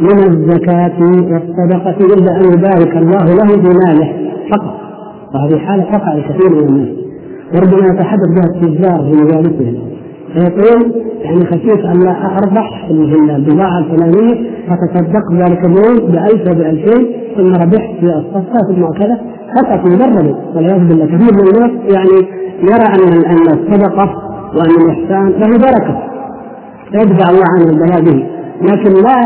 من 0.00 0.18
الزكاة 0.18 1.00
والصدقة 1.00 2.14
إلا 2.14 2.36
أن 2.36 2.44
يبارك 2.58 2.96
الله 2.96 3.24
له 3.24 3.46
في 3.46 3.78
ماله 3.86 4.30
فقط. 4.50 4.76
وهذه 5.34 5.58
حالة 5.58 5.82
تقع 5.82 6.14
لكثير 6.14 6.50
من 6.50 6.68
الناس. 6.68 6.88
وربما 7.54 7.86
يتحدث 7.88 8.28
بها 8.28 8.54
التجار 8.54 8.98
في 9.04 9.22
مجالسهم. 9.22 9.95
فيقول 10.32 10.92
يعني 11.22 11.46
خشيت 11.46 11.84
أن 11.84 12.02
لا 12.04 12.38
أربح 12.38 12.88
البضاعة 12.90 13.78
الفلانية 13.78 14.50
فتصدقت 14.68 15.32
ذلك 15.32 15.64
اليوم 15.64 16.12
بألف 16.12 16.50
وبألفين 16.50 17.06
ثم 17.36 17.52
ربحت 17.62 17.90
في 18.00 18.06
الصفقة 18.06 18.58
ثم 18.68 18.86
كذا. 18.98 19.20
فقط 19.56 19.86
مجرد 19.86 20.36
والعياذ 20.54 20.88
بالله 20.88 21.06
كثير 21.06 21.32
من 21.32 21.48
الناس 21.48 21.94
يعني 21.94 22.28
يرى 22.62 22.86
أن 22.94 23.24
أن 23.24 23.46
الصدقة 23.58 24.22
وأن 24.56 24.70
الإحسان 24.84 25.28
له 25.28 25.58
بركة. 25.58 26.02
يدفع 26.94 27.30
الله 27.30 27.44
عنه 27.54 27.70
البلاء 27.70 28.00
به. 28.00 28.26
لكن 28.62 28.90
لا 29.02 29.24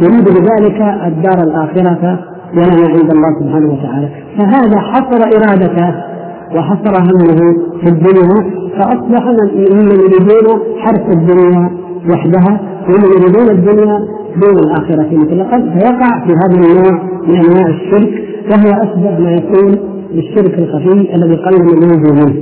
يريد 0.00 0.24
بذلك 0.24 0.80
الدار 1.06 1.42
الآخرة 1.42 2.18
ولا 2.54 2.76
ما 2.76 2.88
عند 2.88 3.10
الله 3.12 3.40
سبحانه 3.40 3.72
وتعالى. 3.72 4.08
فهذا 4.38 4.80
حصر 4.80 5.22
إرادته. 5.36 6.09
وحصر 6.56 7.02
همه 7.02 7.54
في 7.80 7.88
الدنيا 7.88 8.60
فأصبح 8.78 9.24
ممن 9.54 10.00
يريدون 10.00 10.60
حرث 10.78 11.16
الدنيا 11.16 11.70
وحدها 12.10 12.60
ومن 12.88 13.04
يريدون 13.04 13.50
الدنيا 13.50 13.98
دون 14.36 14.58
الآخرة 14.58 15.08
مطلقا. 15.12 15.58
فيقع 15.58 16.26
في 16.26 16.32
هذا 16.32 16.54
النوع 16.54 17.02
من 17.28 17.36
أنواع 17.36 17.66
الشرك 17.68 18.24
وهو 18.50 18.82
اسبب 18.82 19.20
ما 19.20 19.32
يكون 19.32 19.78
للشرك 20.10 20.58
الخفي 20.58 21.14
الذي 21.14 21.36
قل 21.36 21.62
من 21.62 21.88
منه 21.88 22.34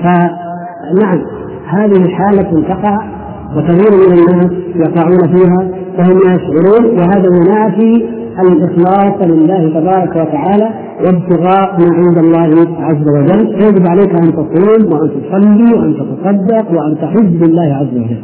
فنعم 0.00 1.22
هذه 1.66 2.08
حالة 2.08 2.62
تقع 2.68 2.98
وكثير 3.56 3.90
من 3.96 4.12
الناس 4.18 4.50
يقعون 4.76 5.36
فيها 5.36 5.70
وهم 5.98 6.18
لا 6.18 6.34
يشعرون 6.34 6.98
وهذا 6.98 7.28
ينافي 7.36 8.18
الإخلاص 8.42 9.22
لله 9.22 9.80
تبارك 9.80 10.16
وتعالى 10.16 10.70
وابتغاء 11.04 11.80
ما 11.80 11.94
عند 11.94 12.18
الله 12.18 12.66
عز 12.80 13.06
وجل. 13.16 13.62
يجب 13.62 13.86
عليك 13.86 14.14
أن 14.14 14.32
تصوم 14.32 14.92
وأن 14.92 15.10
تصلي 15.10 15.74
وأن 15.74 15.94
تتصدق 15.94 16.72
وأن 16.72 16.96
تحج 17.02 17.44
لله 17.44 17.74
عز 17.74 17.94
وجل. 17.94 18.20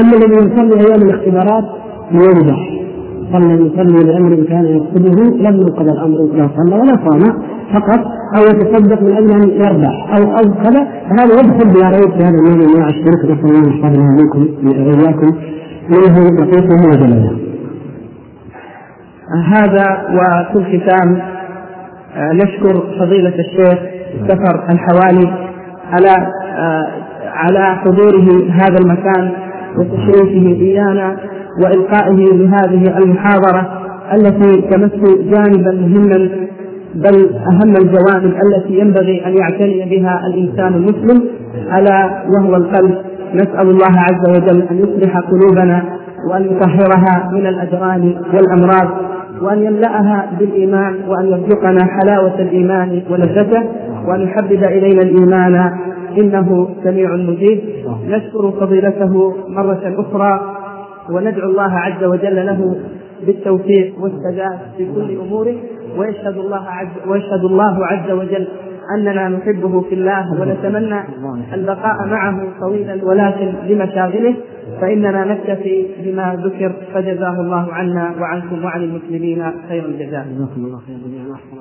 أما 0.00 0.12
الذي 0.16 0.34
يصلي 0.34 0.80
أيام 0.80 1.02
الاختبارات 1.02 1.64
ينجح 2.12 2.87
صلى 3.32 3.52
يصلي 3.54 4.12
لأمر 4.12 4.44
كان 4.48 4.64
يقصده 4.64 5.22
لم 5.24 5.56
ينقض 5.56 5.88
الأمر 5.88 6.18
لا 6.34 6.48
صلى 6.56 6.74
ولا 6.76 6.96
صام 7.08 7.22
فقط 7.74 8.00
أو 8.36 8.42
يتصدق 8.42 9.02
من 9.02 9.16
أجل 9.16 9.32
أن 9.32 9.50
يربح 9.50 10.16
أو 10.16 10.22
أو 10.30 10.62
كذا 10.62 10.82
هذا 11.18 11.34
يدخل 11.40 11.72
بلا 11.74 11.88
ريب 11.88 12.10
في 12.10 12.24
هذا 12.24 12.38
النوع 12.38 12.54
من 12.54 12.62
أنواع 12.62 12.88
الشرك 12.88 13.24
نسأل 13.24 13.44
الله 13.44 13.68
يحفظنا 13.68 14.16
منكم 14.22 14.48
وإياكم. 14.64 15.36
منه 15.88 16.44
دقيقه 16.44 16.88
وجلاله 16.88 17.32
هذا 19.54 19.86
وفي 20.14 20.76
الختام 20.76 21.22
نشكر 22.16 22.74
فضيلة 22.98 23.34
الشيخ 23.38 23.78
سفر 24.28 24.64
الحوالي 24.70 25.48
على 25.92 26.26
على 27.26 27.76
حضوره 27.76 28.50
هذا 28.50 28.78
المكان. 28.80 29.32
وتشريفه 29.78 30.60
إيانا 30.62 31.16
وإلقائه 31.64 32.14
لهذه 32.14 32.98
المحاضرة 32.98 33.68
التي 34.14 34.60
تمس 34.70 34.92
جانبا 35.20 35.72
مهما 35.72 36.30
بل 36.94 37.30
أهم 37.34 37.70
الجوانب 37.70 38.34
التي 38.46 38.78
ينبغي 38.78 39.26
أن 39.26 39.34
يعتني 39.36 39.84
بها 39.90 40.20
الإنسان 40.26 40.74
المسلم 40.74 41.24
ألا 41.78 42.24
وهو 42.28 42.56
القلب. 42.56 42.94
نسأل 43.34 43.70
الله 43.70 43.92
عز 43.98 44.28
وجل 44.28 44.62
أن 44.70 44.78
يصلح 44.78 45.18
قلوبنا 45.18 45.82
وأن 46.30 46.44
يطهرها 46.44 47.30
من 47.32 47.46
الأدران 47.46 48.14
والأمراض 48.34 48.88
وأن 49.42 49.62
يملأها 49.62 50.30
بالإيمان 50.38 50.94
وأن 51.08 51.26
يرزقنا 51.26 51.84
حلاوة 51.84 52.34
الإيمان 52.40 53.02
ولذته 53.10 53.62
وأن 54.06 54.20
يحبب 54.20 54.64
إلينا 54.64 55.02
الإيمان 55.02 55.72
إنه 56.18 56.68
سميع 56.84 57.16
مجيب 57.16 57.60
نشكر 58.06 58.50
فضيلته 58.50 59.34
مرة 59.48 59.94
أخرى 59.98 60.54
وندعو 61.10 61.50
الله 61.50 61.72
عز 61.72 62.04
وجل 62.04 62.46
له 62.46 62.76
بالتوفيق 63.26 63.94
والسداد 64.00 64.58
في 64.76 64.86
كل 64.94 65.18
أموره 65.20 65.56
ويشهد 65.96 66.36
الله 66.38 66.64
عز 66.68 67.08
ويشهد 67.08 67.44
الله 67.44 67.86
عز 67.86 68.10
وجل 68.10 68.48
أننا 68.98 69.28
نحبه 69.28 69.80
في 69.80 69.94
الله 69.94 70.40
ونتمنى 70.40 71.00
البقاء 71.54 72.06
معه 72.06 72.40
طويلا 72.60 73.04
ولكن 73.04 73.52
لمشاغله 73.68 74.34
فإننا 74.80 75.24
نكتفي 75.24 75.86
بما 76.04 76.36
ذكر 76.44 76.72
فجزاه 76.94 77.40
الله 77.40 77.72
عنا 77.72 78.14
وعنكم 78.20 78.64
وعن 78.64 78.82
المسلمين 78.82 79.44
خير 79.68 79.84
الجزاء. 79.84 80.26
جزاكم 80.30 80.64
الله 80.64 80.78
خيرا 80.86 81.57